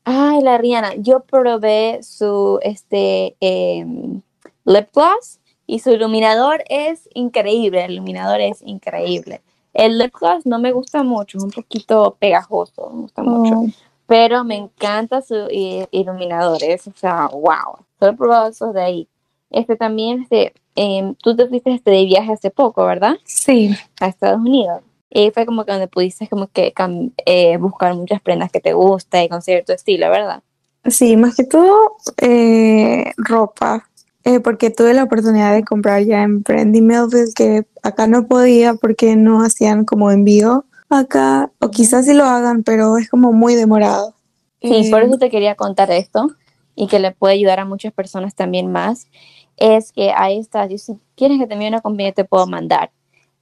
Ay, 0.04 0.42
la 0.42 0.58
Rihanna. 0.58 0.96
Yo 0.98 1.22
probé 1.22 2.00
su 2.04 2.60
este 2.62 3.36
em, 3.40 4.22
lip 4.66 4.90
gloss 4.94 5.40
y 5.68 5.80
su 5.80 5.92
iluminador 5.92 6.64
es 6.70 7.10
increíble. 7.14 7.86
El 7.86 7.94
iluminador 7.94 8.42
es 8.42 8.62
increíble. 8.62 9.42
El 9.74 9.98
lip 9.98 10.14
gloss 10.20 10.46
no 10.46 10.60
me 10.60 10.72
gusta 10.72 11.04
mucho, 11.04 11.38
es 11.38 11.44
un 11.44 11.52
poquito 11.52 12.16
pegajoso, 12.20 12.90
me 12.94 13.02
gusta 13.02 13.24
mucho. 13.24 13.56
Oh, 13.60 13.68
Pero 14.08 14.44
me 14.44 14.56
encanta 14.56 15.22
su 15.22 15.36
i- 15.52 15.86
iluminador, 15.92 16.64
es, 16.64 16.88
o 16.88 16.94
sea, 16.96 17.28
wow. 17.28 17.78
Solo 18.00 18.12
he 18.12 18.16
probado 18.16 18.50
esos 18.50 18.74
de 18.74 18.82
ahí. 18.82 19.08
Este 19.50 19.76
también, 19.76 20.22
este, 20.22 20.54
em, 20.76 21.16
tú 21.16 21.36
te 21.36 21.48
fuiste 21.48 21.74
este, 21.74 21.92
de 21.92 22.06
viaje 22.06 22.32
hace 22.34 22.52
poco, 22.52 22.86
¿verdad? 22.86 23.16
sí, 23.26 23.76
a 24.00 24.08
Estados 24.08 24.40
Unidos. 24.40 24.82
Y 25.10 25.32
fue 25.32 25.46
como 25.46 25.64
que 25.66 25.72
donde 25.72 25.88
pudiste 25.88 26.28
como 26.28 26.48
que 26.48 26.74
eh, 27.26 27.58
buscar 27.58 27.94
muchas 27.96 28.22
prendas 28.22 28.52
que 28.52 28.60
te 28.60 28.74
gusta 28.74 29.24
y 29.24 29.30
conseguir 29.30 29.64
tu 29.66 29.72
estilo, 29.74 30.10
¿verdad? 30.10 30.42
sí, 30.88 31.16
más 31.18 31.36
que 31.36 31.46
todo 31.46 31.96
eh, 32.18 33.12
ropa. 33.18 33.90
Eh, 34.26 34.40
porque 34.40 34.72
tuve 34.72 34.96
la 34.96 35.04
oportunidad 35.04 35.54
de 35.54 35.64
comprar 35.64 36.04
ya 36.04 36.24
en 36.24 36.42
Brandy 36.42 36.82
Melville, 36.82 37.32
que 37.36 37.68
acá 37.84 38.08
no 38.08 38.28
podía 38.28 38.74
porque 38.74 39.16
no 39.16 39.44
hacían 39.44 39.86
como 39.86 40.10
envío 40.10 40.66
acá, 40.90 41.52
o 41.60 41.70
quizás 41.70 42.06
sí 42.06 42.14
lo 42.14 42.26
hagan, 42.26 42.64
pero 42.64 42.98
es 42.98 43.08
como 43.08 43.34
muy 43.34 43.54
demorado. 43.54 44.16
Sí, 44.62 44.88
Eh, 44.88 44.92
por 44.92 45.04
eso 45.04 45.20
te 45.20 45.30
quería 45.30 45.54
contar 45.54 45.92
esto 45.92 46.32
y 46.76 46.88
que 46.88 46.98
le 46.98 47.12
puede 47.12 47.36
ayudar 47.36 47.60
a 47.60 47.66
muchas 47.66 47.94
personas 47.94 48.34
también 48.34 48.72
más. 48.72 49.08
Es 49.58 49.92
que 49.92 50.12
ahí 50.12 50.40
está, 50.40 50.66
yo, 50.66 50.80
si 50.80 50.94
quieres 51.16 51.40
que 51.40 51.46
te 51.46 51.54
envíe 51.54 51.68
una 51.68 51.82
compañía 51.82 52.12
te 52.12 52.26
puedo 52.26 52.48
mandar. 52.48 52.92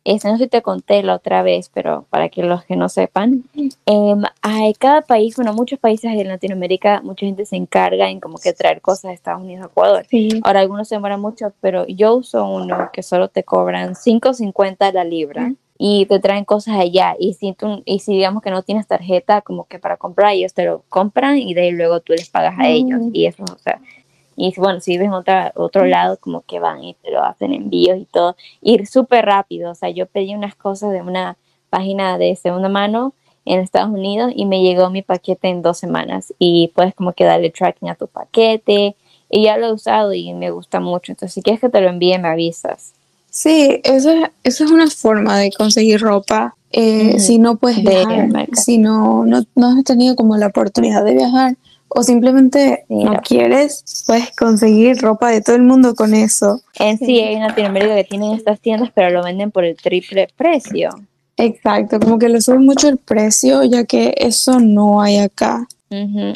Este, 0.05 0.27
no 0.27 0.37
sé 0.37 0.45
si 0.45 0.49
te 0.49 0.61
conté 0.61 1.01
la 1.01 1.15
otra 1.15 1.43
vez, 1.43 1.69
pero 1.73 2.05
para 2.09 2.27
que 2.29 2.43
los 2.43 2.65
que 2.65 2.75
no 2.75 2.89
sepan, 2.89 3.45
em, 3.85 4.23
hay 4.41 4.73
cada 4.73 5.01
país, 5.01 5.35
bueno, 5.37 5.53
muchos 5.53 5.79
países 5.79 6.11
en 6.11 6.27
Latinoamérica, 6.27 7.01
mucha 7.01 7.25
gente 7.25 7.45
se 7.45 7.55
encarga 7.55 8.09
en 8.09 8.19
como 8.19 8.37
que 8.37 8.51
traer 8.51 8.81
cosas 8.81 9.03
de 9.09 9.13
Estados 9.13 9.41
Unidos 9.41 9.63
a 9.63 9.67
Ecuador. 9.67 10.05
Sí, 10.09 10.41
Ahora 10.43 10.59
algunos 10.59 10.89
se 10.89 10.95
demoran 10.95 11.21
mucho, 11.21 11.53
pero 11.61 11.87
yo 11.87 12.15
uso 12.15 12.45
uno 12.45 12.89
que 12.91 13.01
solo 13.01 13.29
te 13.29 13.43
cobran 13.43 13.95
5.50 13.95 14.91
la 14.91 15.05
libra 15.05 15.53
y 15.77 16.05
te 16.05 16.19
traen 16.19 16.45
cosas 16.45 16.77
allá. 16.77 17.15
Y 17.17 17.33
si 17.33 17.53
tú, 17.53 17.81
y 17.85 17.99
si 17.99 18.13
digamos 18.13 18.41
que 18.43 18.51
no 18.51 18.63
tienes 18.63 18.87
tarjeta 18.87 19.41
como 19.41 19.65
que 19.65 19.79
para 19.79 19.97
comprar, 19.97 20.33
ellos 20.33 20.53
te 20.53 20.65
lo 20.65 20.83
compran 20.89 21.37
y 21.37 21.53
de 21.53 21.61
ahí 21.61 21.71
luego 21.71 21.99
tú 22.01 22.13
les 22.13 22.29
pagas 22.29 22.59
a 22.59 22.67
ellos. 22.69 23.01
Y 23.11 23.25
eso, 23.25 23.43
o 23.43 23.57
sea, 23.57 23.79
y 24.35 24.53
bueno, 24.57 24.79
si 24.79 24.91
vives 24.91 25.07
en 25.07 25.13
otra, 25.13 25.51
otro 25.55 25.85
lado, 25.85 26.17
como 26.17 26.41
que 26.41 26.59
van 26.59 26.83
y 26.83 26.95
te 26.95 27.11
lo 27.11 27.23
hacen 27.23 27.53
envíos 27.53 27.97
y 27.97 28.05
todo. 28.05 28.35
Ir 28.61 28.87
súper 28.87 29.25
rápido. 29.25 29.71
O 29.71 29.75
sea, 29.75 29.89
yo 29.89 30.05
pedí 30.05 30.33
unas 30.33 30.55
cosas 30.55 30.91
de 30.91 31.01
una 31.01 31.37
página 31.69 32.17
de 32.17 32.35
segunda 32.35 32.69
mano 32.69 33.13
en 33.45 33.59
Estados 33.59 33.91
Unidos 33.91 34.31
y 34.35 34.45
me 34.45 34.61
llegó 34.61 34.89
mi 34.89 35.01
paquete 35.01 35.49
en 35.49 35.61
dos 35.61 35.77
semanas. 35.77 36.33
Y 36.39 36.71
puedes 36.75 36.95
como 36.95 37.13
que 37.13 37.25
darle 37.25 37.51
tracking 37.51 37.89
a 37.89 37.95
tu 37.95 38.07
paquete. 38.07 38.95
Y 39.29 39.43
ya 39.43 39.57
lo 39.57 39.67
he 39.67 39.73
usado 39.73 40.13
y 40.13 40.33
me 40.33 40.51
gusta 40.51 40.79
mucho. 40.79 41.11
Entonces, 41.11 41.33
si 41.33 41.41
quieres 41.41 41.59
que 41.59 41.69
te 41.69 41.81
lo 41.81 41.89
envíe, 41.89 42.17
me 42.19 42.27
avisas. 42.27 42.93
Sí, 43.29 43.81
eso 43.83 44.11
es, 44.11 44.29
eso 44.43 44.63
es 44.63 44.71
una 44.71 44.87
forma 44.87 45.39
de 45.39 45.51
conseguir 45.51 45.99
ropa. 46.01 46.55
eh. 46.71 47.19
Si 47.19 47.39
no 47.39 47.55
puedes 47.55 47.83
De 47.83 47.89
viajar, 47.89 48.47
si 48.53 48.77
no, 48.77 49.25
no, 49.25 49.43
no 49.55 49.67
has 49.69 49.83
tenido 49.83 50.15
como 50.15 50.37
la 50.37 50.47
oportunidad 50.47 51.03
de 51.03 51.13
viajar 51.15 51.55
o 51.95 52.03
simplemente 52.03 52.85
Sí, 52.87 53.03
no 53.03 53.19
quieres, 53.21 54.03
puedes 54.07 54.35
conseguir 54.35 54.97
ropa 55.01 55.29
de 55.29 55.41
todo 55.41 55.55
el 55.55 55.63
mundo 55.63 55.95
con 55.95 56.13
eso. 56.13 56.61
En 56.79 56.97
sí, 56.97 57.19
hay 57.21 57.35
en 57.35 57.41
Latinoamérica 57.43 57.95
que 57.95 58.03
tienen 58.03 58.33
estas 58.33 58.59
tiendas, 58.59 58.91
pero 58.93 59.09
lo 59.11 59.23
venden 59.23 59.51
por 59.51 59.63
el 59.65 59.75
triple 59.75 60.27
precio. 60.35 60.89
Exacto, 61.37 61.99
como 61.99 62.19
que 62.19 62.29
le 62.29 62.41
suben 62.41 62.65
mucho 62.65 62.87
el 62.89 62.97
precio 62.97 63.63
ya 63.63 63.85
que 63.85 64.13
eso 64.17 64.59
no 64.59 65.01
hay 65.01 65.17
acá. 65.17 65.67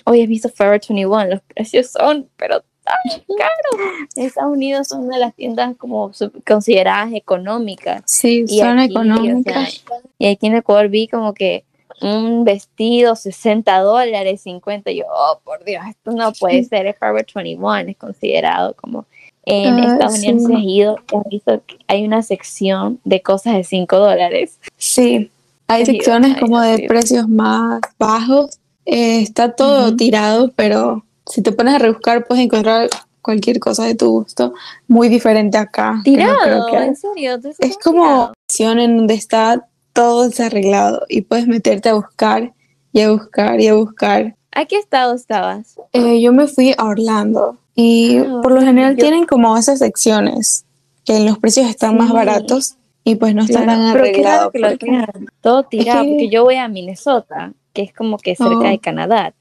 Hoy 0.05 0.21
he 0.21 0.27
visto 0.27 0.49
Forever 0.49 0.79
21, 0.87 1.25
los 1.25 1.41
precios 1.41 1.87
son, 1.91 2.27
pero 2.37 2.63
tan 2.83 3.21
caros. 3.37 4.07
En 4.15 4.25
Estados 4.25 4.51
Unidos 4.53 4.87
son 4.87 5.03
una 5.05 5.15
de 5.15 5.21
las 5.21 5.35
tiendas 5.35 5.75
como 5.77 6.13
sub- 6.13 6.43
consideradas 6.45 7.11
económicas. 7.13 8.03
Sí, 8.05 8.45
Y 8.47 8.59
son 8.59 8.77
aquí, 8.79 8.95
o 8.95 9.01
económicas. 9.01 9.73
sea, 9.73 9.97
y 10.19 10.27
aquí 10.27 10.47
en 10.47 10.55
Ecuador 10.55 10.89
vi 10.89 11.07
como 11.07 11.33
que 11.33 11.63
un 12.01 12.43
vestido 12.43 13.15
60 13.15 13.79
dólares, 13.79 14.41
50. 14.41 14.91
Y 14.91 14.97
yo, 14.99 15.05
oh, 15.11 15.39
por 15.43 15.63
Dios, 15.63 15.83
esto 15.89 16.11
no 16.11 16.31
puede 16.33 16.63
ser. 16.63 16.85
Es 16.87 16.97
Forever 16.97 17.25
21, 17.33 17.77
es 17.89 17.97
considerado 17.97 18.73
como. 18.75 19.05
En 19.49 19.75
Ah, 19.79 19.93
Estados 19.93 20.19
Unidos 20.19 20.41
sí. 20.41 20.47
se 20.47 20.55
ha 20.55 20.59
ido, 20.59 20.95
has 21.15 21.29
visto 21.29 21.61
que 21.65 21.77
hay 21.87 22.03
una 22.05 22.21
sección 22.21 22.99
de 23.05 23.21
cosas 23.21 23.53
de 23.55 23.63
5 23.63 23.97
dólares. 23.97 24.59
Sí, 24.75 25.31
hay 25.67 25.85
secciones 25.85 26.37
como 26.37 26.59
de 26.59 26.85
precios 26.87 27.29
más 27.29 27.79
bajos. 27.97 28.59
Eh, 28.85 29.21
está 29.21 29.53
todo 29.53 29.95
tirado, 29.95 30.51
pero 30.55 31.05
si 31.25 31.41
te 31.41 31.51
pones 31.53 31.75
a 31.75 31.79
rebuscar, 31.79 32.25
puedes 32.25 32.43
encontrar 32.43 32.89
cualquier 33.21 33.59
cosa 33.59 33.85
de 33.85 33.95
tu 33.95 34.09
gusto 34.11 34.53
muy 34.87 35.07
diferente 35.09 35.57
acá. 35.57 36.01
que 36.03 36.11
no 36.11 36.17
Tirado, 36.17 36.39
creo 36.43 36.65
que- 36.67 36.85
en 36.85 36.95
serio. 36.95 37.41
¿tú 37.41 37.49
es 37.59 37.77
como 37.77 38.31
tirado? 38.47 38.79
en 38.81 38.97
donde 38.97 39.13
está 39.13 39.65
todo 39.97 40.27
desarreglado 40.27 41.01
y 41.09 41.21
puedes 41.21 41.47
meterte 41.47 41.89
a 41.89 41.95
buscar 41.95 42.53
y 42.93 43.01
a 43.01 43.11
buscar 43.11 43.59
y 43.59 43.67
a 43.67 43.73
buscar. 43.73 44.35
¿A 44.53 44.65
qué 44.65 44.77
estado 44.77 45.15
estabas? 45.15 45.75
Eh, 45.93 46.21
yo 46.21 46.31
me 46.33 46.45
fui 46.47 46.75
a 46.77 46.83
Orlando 46.85 47.57
y 47.75 48.17
Ah, 48.19 48.39
por 48.43 48.51
lo 48.51 48.61
general 48.61 48.95
yo- 48.95 49.01
tienen 49.03 49.25
como 49.25 49.57
esas 49.57 49.79
secciones 49.79 50.65
que 51.03 51.19
los 51.21 51.39
precios 51.39 51.67
están 51.67 51.97
más 51.97 52.09
Sí. 52.09 52.13
baratos 52.13 52.75
y 53.03 53.15
pues 53.15 53.33
no 53.33 53.41
están 53.43 53.63
Claro, 53.63 53.79
tan 53.81 53.89
arreglados. 53.97 54.51
lo 54.53 54.69
porque- 54.69 55.05
todo 55.41 55.63
tirado, 55.63 56.03
que- 56.03 56.09
porque 56.09 56.29
yo 56.29 56.43
voy 56.43 56.55
a 56.57 56.67
Minnesota, 56.67 57.53
que 57.73 57.81
es 57.81 57.93
como 57.93 58.17
que 58.19 58.35
cerca 58.35 58.55
Oh. 58.55 58.63
de 58.63 58.77
Canadá. 58.79 59.33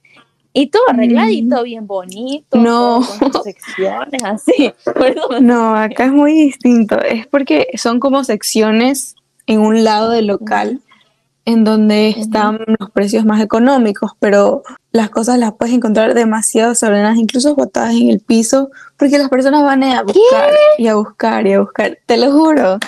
Y 0.54 0.68
todo 0.68 0.84
arregladito, 0.88 1.62
bien 1.64 1.86
bonito, 1.86 2.56
No. 2.56 3.02
con 3.18 3.42
secciones 3.44 4.24
así. 4.24 4.72
No, 5.42 5.76
acá 5.76 6.06
es 6.06 6.12
muy 6.12 6.32
distinto. 6.32 6.98
Es 7.02 7.26
porque 7.26 7.66
son 7.76 8.00
como 8.00 8.24
secciones 8.24 9.16
en 9.46 9.60
un 9.60 9.84
lado 9.84 10.10
del 10.10 10.26
local 10.26 10.80
en 11.44 11.62
donde 11.62 12.08
están 12.10 12.58
los 12.80 12.90
precios 12.90 13.24
más 13.24 13.40
económicos, 13.40 14.12
pero 14.18 14.64
las 14.90 15.10
cosas 15.10 15.38
las 15.38 15.52
puedes 15.54 15.72
encontrar 15.74 16.12
demasiado 16.14 16.70
desordenadas, 16.70 17.18
incluso 17.18 17.54
botadas 17.54 17.94
en 17.94 18.10
el 18.10 18.18
piso, 18.18 18.70
porque 18.96 19.16
las 19.16 19.28
personas 19.28 19.62
van 19.62 19.84
a 19.84 20.02
buscar 20.02 20.50
y 20.76 20.88
a 20.88 20.96
buscar 20.96 21.46
y 21.46 21.52
a 21.52 21.60
buscar, 21.60 21.98
te 22.04 22.16
lo 22.16 22.32
juro. 22.32 22.78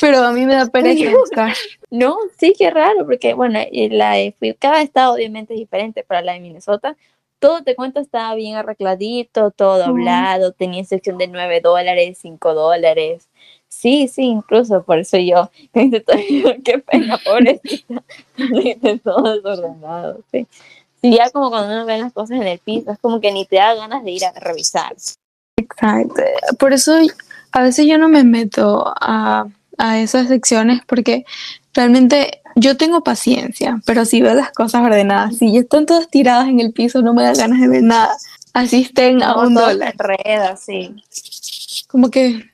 Pero 0.00 0.18
a 0.22 0.30
mí 0.30 0.46
me 0.46 0.54
da 0.54 0.66
pereza 0.66 1.10
buscar. 1.10 1.54
No, 1.90 2.16
sí, 2.38 2.54
qué 2.56 2.70
raro, 2.70 3.04
porque 3.04 3.34
bueno, 3.34 3.58
y 3.68 3.88
la 3.88 4.12
de- 4.12 4.56
cada 4.60 4.80
estado 4.80 5.14
obviamente 5.14 5.54
es 5.54 5.58
diferente, 5.58 6.04
pero 6.06 6.20
la 6.20 6.34
de 6.34 6.40
Minnesota, 6.40 6.96
todo 7.40 7.64
te 7.64 7.74
cuento 7.74 7.98
estaba 7.98 8.32
bien 8.36 8.54
arregladito, 8.54 9.50
todo 9.50 9.78
doblado, 9.86 10.52
tenía 10.52 10.84
sección 10.84 11.18
de 11.18 11.26
9 11.26 11.60
dólares, 11.60 12.18
5 12.20 12.54
dólares. 12.54 13.28
Sí, 13.78 14.08
sí, 14.08 14.22
incluso 14.22 14.82
por 14.82 14.98
eso 14.98 15.18
yo, 15.18 15.52
qué 15.72 16.78
pena, 16.84 17.16
pobrecita, 17.18 18.02
todo 19.04 19.34
desordenado, 19.34 20.20
sí. 20.32 20.48
Sí, 21.00 21.16
ya 21.16 21.30
como 21.30 21.48
cuando 21.48 21.72
uno 21.72 21.86
ve 21.86 21.98
las 21.98 22.12
cosas 22.12 22.40
en 22.40 22.48
el 22.48 22.58
piso, 22.58 22.90
es 22.90 22.98
como 22.98 23.20
que 23.20 23.30
ni 23.30 23.46
te 23.46 23.54
da 23.54 23.76
ganas 23.76 24.02
de 24.02 24.10
ir 24.10 24.24
a 24.24 24.32
revisar. 24.32 24.96
Exacto. 25.56 26.22
Por 26.58 26.72
eso 26.72 26.98
a 27.52 27.62
veces 27.62 27.86
yo 27.86 27.98
no 27.98 28.08
me 28.08 28.24
meto 28.24 28.92
a, 29.00 29.46
a 29.76 29.98
esas 30.00 30.26
secciones 30.26 30.80
porque 30.84 31.24
realmente 31.72 32.42
yo 32.56 32.76
tengo 32.76 33.04
paciencia, 33.04 33.80
pero 33.86 34.04
si 34.04 34.20
veo 34.20 34.34
las 34.34 34.50
cosas 34.50 34.82
ordenadas, 34.82 35.38
si 35.38 35.52
ya 35.52 35.60
están 35.60 35.86
todas 35.86 36.08
tiradas 36.08 36.48
en 36.48 36.58
el 36.58 36.72
piso, 36.72 37.00
no 37.00 37.14
me 37.14 37.22
da 37.22 37.32
ganas 37.32 37.60
de 37.60 37.68
ver 37.68 37.84
nada. 37.84 38.16
Así 38.54 38.82
estén 38.82 39.22
a 39.22 39.36
un 39.36 39.54
dólar. 39.54 39.94
enreda, 39.94 40.56
sí. 40.56 40.96
Como 41.86 42.10
que 42.10 42.50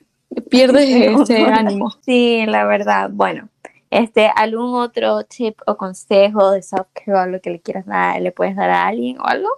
pierdes 0.49 0.89
ese 1.29 1.37
ánimo. 1.43 1.93
Sí, 2.05 2.45
la 2.47 2.65
verdad. 2.65 3.09
Bueno, 3.11 3.49
este, 3.89 4.29
¿algún 4.35 4.75
otro 4.75 5.23
tip 5.23 5.59
o 5.67 5.77
consejo 5.77 6.51
de 6.51 6.61
self-care 6.61 7.13
o 7.13 7.19
algo 7.19 7.39
que 7.41 7.49
le 7.49 7.59
quieras 7.59 7.85
dar, 7.85 8.21
le 8.21 8.31
puedes 8.31 8.55
dar 8.55 8.69
a 8.69 8.87
alguien 8.87 9.19
o 9.19 9.25
algo? 9.25 9.49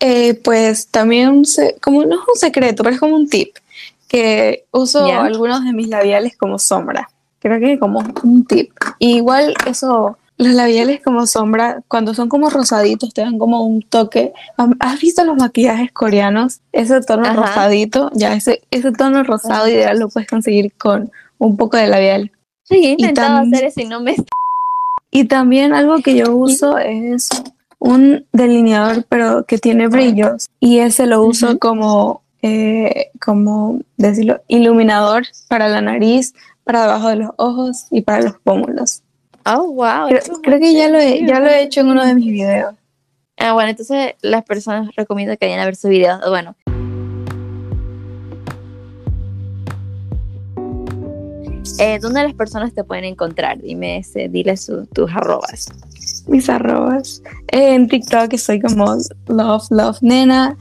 Eh, 0.00 0.34
pues 0.34 0.88
también, 0.88 1.42
como 1.82 2.04
no 2.04 2.16
es 2.16 2.28
un 2.28 2.36
secreto, 2.36 2.82
pero 2.82 2.94
es 2.94 3.00
como 3.00 3.16
un 3.16 3.28
tip, 3.28 3.56
que 4.08 4.64
uso 4.70 5.06
Ya. 5.08 5.22
algunos 5.24 5.64
de 5.64 5.72
mis 5.72 5.88
labiales 5.88 6.36
como 6.36 6.58
sombra. 6.58 7.08
Creo 7.38 7.60
que 7.60 7.78
como 7.78 8.02
un 8.24 8.44
tip. 8.44 8.72
Y 8.98 9.16
igual 9.16 9.54
eso, 9.66 10.18
los 10.38 10.52
labiales 10.54 11.00
como 11.02 11.26
sombra, 11.26 11.82
cuando 11.88 12.14
son 12.14 12.28
como 12.28 12.50
rosaditos, 12.50 13.14
te 13.14 13.22
dan 13.22 13.38
como 13.38 13.62
un 13.62 13.82
toque. 13.82 14.32
¿Has 14.80 15.00
visto 15.00 15.24
los 15.24 15.36
maquillajes 15.36 15.92
coreanos? 15.92 16.60
Ese 16.72 17.00
tono 17.00 17.24
Ajá. 17.24 17.34
rosadito, 17.34 18.10
ya 18.14 18.34
ese, 18.34 18.62
ese 18.70 18.92
tono 18.92 19.22
rosado 19.22 19.68
ideal 19.68 19.98
lo 19.98 20.08
puedes 20.08 20.28
conseguir 20.28 20.72
con 20.74 21.10
un 21.38 21.56
poco 21.56 21.76
de 21.76 21.86
labial. 21.86 22.30
Sí, 22.64 22.84
he 22.84 22.90
intentado 22.90 23.38
hacer 23.38 23.64
eso 23.64 23.80
y 23.80 23.86
no 23.86 24.00
me... 24.00 24.16
Y 25.10 25.24
también 25.24 25.72
algo 25.72 25.98
que 25.98 26.14
yo 26.16 26.36
uso 26.36 26.76
es 26.78 27.30
un 27.78 28.26
delineador, 28.32 29.06
pero 29.08 29.44
que 29.44 29.56
tiene 29.56 29.88
brillos. 29.88 30.48
Y 30.60 30.80
ese 30.80 31.06
lo 31.06 31.22
uso 31.22 31.58
como, 31.58 32.22
eh, 32.42 33.10
como 33.24 33.80
decirlo, 33.96 34.42
iluminador 34.48 35.24
para 35.48 35.68
la 35.68 35.80
nariz, 35.80 36.34
para 36.64 36.82
debajo 36.82 37.08
de 37.08 37.16
los 37.16 37.30
ojos 37.36 37.86
y 37.90 38.02
para 38.02 38.22
los 38.22 38.36
pómulos. 38.38 39.02
Oh, 39.46 39.70
wow. 39.72 40.08
Creo, 40.08 40.22
creo 40.42 40.58
que 40.60 40.74
ya 40.74 40.88
lo, 40.88 40.98
he, 40.98 41.24
ya 41.24 41.38
lo 41.40 41.46
he 41.46 41.62
hecho 41.62 41.80
en 41.80 41.88
uno 41.88 42.04
de 42.04 42.14
mis 42.14 42.26
videos. 42.26 42.74
Ah, 43.38 43.52
bueno, 43.52 43.70
entonces 43.70 44.14
las 44.22 44.44
personas 44.44 44.94
recomiendo 44.96 45.36
que 45.36 45.46
vayan 45.46 45.60
a 45.60 45.66
ver 45.66 45.76
su 45.76 45.88
video. 45.88 46.18
Bueno. 46.28 46.56
Eh, 51.78 51.98
¿Dónde 52.00 52.22
las 52.22 52.34
personas 52.34 52.72
te 52.72 52.84
pueden 52.84 53.04
encontrar? 53.04 53.60
Dime, 53.60 53.98
ese, 53.98 54.28
dile 54.28 54.56
su- 54.56 54.86
tus 54.86 55.10
arrobas. 55.12 55.68
Mis 56.26 56.48
arrobas. 56.48 57.22
En 57.48 57.88
TikTok 57.88 58.32
estoy 58.32 58.60
como 58.60 58.96
Love, 59.28 59.66
Love 59.70 59.98
Nena. 60.00 60.56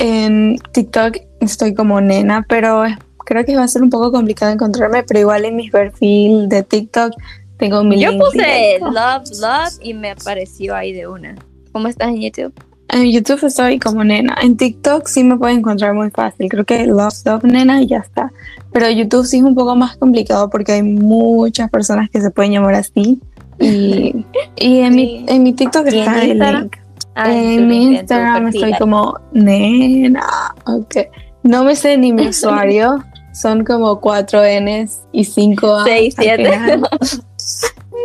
En 0.00 0.58
TikTok 0.72 1.18
estoy 1.40 1.72
como 1.74 2.00
Nena, 2.00 2.44
pero 2.48 2.84
creo 3.24 3.44
que 3.44 3.54
va 3.56 3.62
a 3.64 3.68
ser 3.68 3.82
un 3.82 3.90
poco 3.90 4.10
complicado 4.10 4.50
encontrarme, 4.52 5.04
pero 5.04 5.20
igual 5.20 5.44
en 5.44 5.56
mi 5.56 5.70
perfil 5.70 6.48
de 6.48 6.62
TikTok 6.64 7.12
tengo 7.58 7.82
mi 7.84 8.00
Yo 8.00 8.10
link 8.10 8.22
puse 8.22 8.38
directo. 8.38 8.90
Love, 8.90 9.22
Love 9.40 9.72
y 9.82 9.94
me 9.94 10.10
apareció 10.10 10.74
ahí 10.74 10.92
de 10.92 11.06
una. 11.06 11.34
¿Cómo 11.72 11.88
estás 11.88 12.08
en 12.08 12.20
YouTube? 12.20 12.52
En 12.88 13.10
YouTube 13.10 13.44
estoy 13.44 13.78
como 13.78 14.04
Nena. 14.04 14.36
En 14.42 14.56
TikTok 14.56 15.06
sí 15.08 15.24
me 15.24 15.36
pueden 15.36 15.58
encontrar 15.58 15.92
muy 15.94 16.10
fácil. 16.10 16.48
Creo 16.48 16.64
que 16.64 16.86
Love, 16.86 17.14
Love 17.24 17.44
Nena 17.44 17.82
y 17.82 17.86
ya 17.88 17.98
está. 17.98 18.32
Pero 18.72 18.88
YouTube 18.90 19.26
sí 19.26 19.38
es 19.38 19.42
un 19.42 19.54
poco 19.54 19.74
más 19.74 19.96
complicado 19.96 20.48
porque 20.50 20.72
hay 20.72 20.82
muchas 20.82 21.70
personas 21.70 22.08
que 22.10 22.20
se 22.20 22.30
pueden 22.30 22.52
llamar 22.52 22.74
así. 22.74 23.20
Y, 23.58 24.24
y 24.56 24.78
en, 24.80 24.94
mi, 24.94 25.24
en 25.28 25.42
mi 25.42 25.52
TikTok 25.52 25.86
¿Y 25.86 25.98
en 25.98 25.98
está 25.98 26.22
el 26.22 26.38
link. 26.38 26.76
Ah, 27.14 27.32
en 27.32 27.66
mi 27.66 27.96
Instagram 27.96 28.48
estoy 28.48 28.74
como 28.78 29.18
nena. 29.32 30.54
Ok. 30.66 30.96
No 31.42 31.64
me 31.64 31.74
sé 31.74 31.96
ni 31.96 32.12
mi 32.12 32.26
usuario. 32.28 33.02
Son 33.32 33.64
como 33.64 34.00
cuatro 34.00 34.40
Ns 34.42 35.02
y 35.12 35.24
cinco 35.24 35.74
A. 35.74 35.84
Seis, 35.84 36.18
al 36.18 36.24
siete. 36.24 36.44
final. 36.44 36.88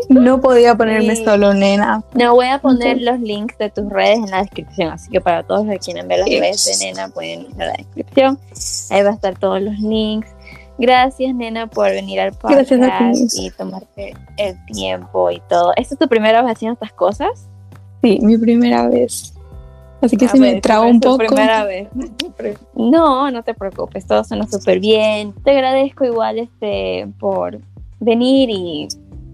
No 0.10 0.40
podía 0.42 0.76
ponerme 0.76 1.16
Sí. 1.16 1.26
solo 1.26 1.54
nena. 1.54 2.04
No, 2.14 2.34
voy 2.36 2.48
a 2.48 2.60
poner 2.60 3.02
los 3.02 3.20
links 3.20 3.58
de 3.58 3.70
tus 3.70 3.90
redes 3.90 4.18
en 4.20 4.30
la 4.32 4.42
descripción, 4.42 4.90
así 4.92 5.10
que 5.10 5.20
para 5.22 5.44
todos 5.44 5.66
los 5.66 5.74
que 5.74 5.80
quieran 5.80 6.08
ver 6.08 6.20
las 6.20 6.28
Sí. 6.30 6.40
redes 6.40 6.80
de 6.80 6.86
Nena 6.86 7.10
pueden 7.10 7.42
ir 7.42 7.62
a 7.62 7.66
la 7.66 7.74
descripción. 7.74 8.40
Ahí 8.90 9.04
va 9.04 9.10
a 9.10 9.14
estar 9.14 9.38
todos 9.38 9.62
los 9.62 9.78
links. 9.80 10.30
Gracias, 10.78 11.36
Nena, 11.36 11.68
por 11.68 11.90
venir 11.92 12.20
al 12.20 12.32
podcast 12.32 12.72
Gracias 12.72 13.38
a 13.38 13.42
y 13.42 13.50
tomarte 13.52 14.14
el 14.38 14.66
tiempo 14.66 15.30
y 15.30 15.42
todo. 15.50 15.74
¿Esta 15.76 15.96
es 15.96 16.00
tu 16.00 16.08
primera 16.08 16.42
vez 16.42 16.52
haciendo 16.52 16.74
estas 16.74 16.94
cosas? 16.94 17.48
Sí, 18.02 18.20
mi 18.22 18.38
primera 18.38 18.88
vez. 18.88 19.34
Así 20.02 20.18
que 20.18 20.26
Ah, 20.26 20.30
si 20.30 20.40
me 20.40 20.58
es 20.58 20.62
un 20.84 21.00
poco. 21.00 21.18
primera 21.18 21.64
vez. 21.66 21.88
No, 22.76 23.30
no 23.30 23.44
te 23.44 23.54
preocupes, 23.54 24.08
todo 24.08 24.24
suena 24.24 24.48
súper 24.48 24.80
bien. 24.80 25.34
Te 25.44 25.52
agradezco 25.52 26.06
igual 26.06 26.40
este 26.40 27.08
por 27.20 27.60
venir 28.00 28.50
y 28.50 28.88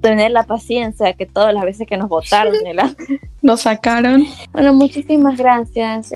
tener 0.09 0.31
la 0.31 0.43
paciencia 0.43 1.11
que 1.13 1.25
todas 1.25 1.53
las 1.53 1.63
veces 1.65 1.85
que 1.87 1.97
nos 1.97 2.07
votaron. 2.07 2.53
la- 2.73 2.95
Nos 3.41 3.61
sacaron. 3.61 4.25
Bueno, 4.53 4.73
muchísimas 4.73 5.37
gracias. 5.37 6.13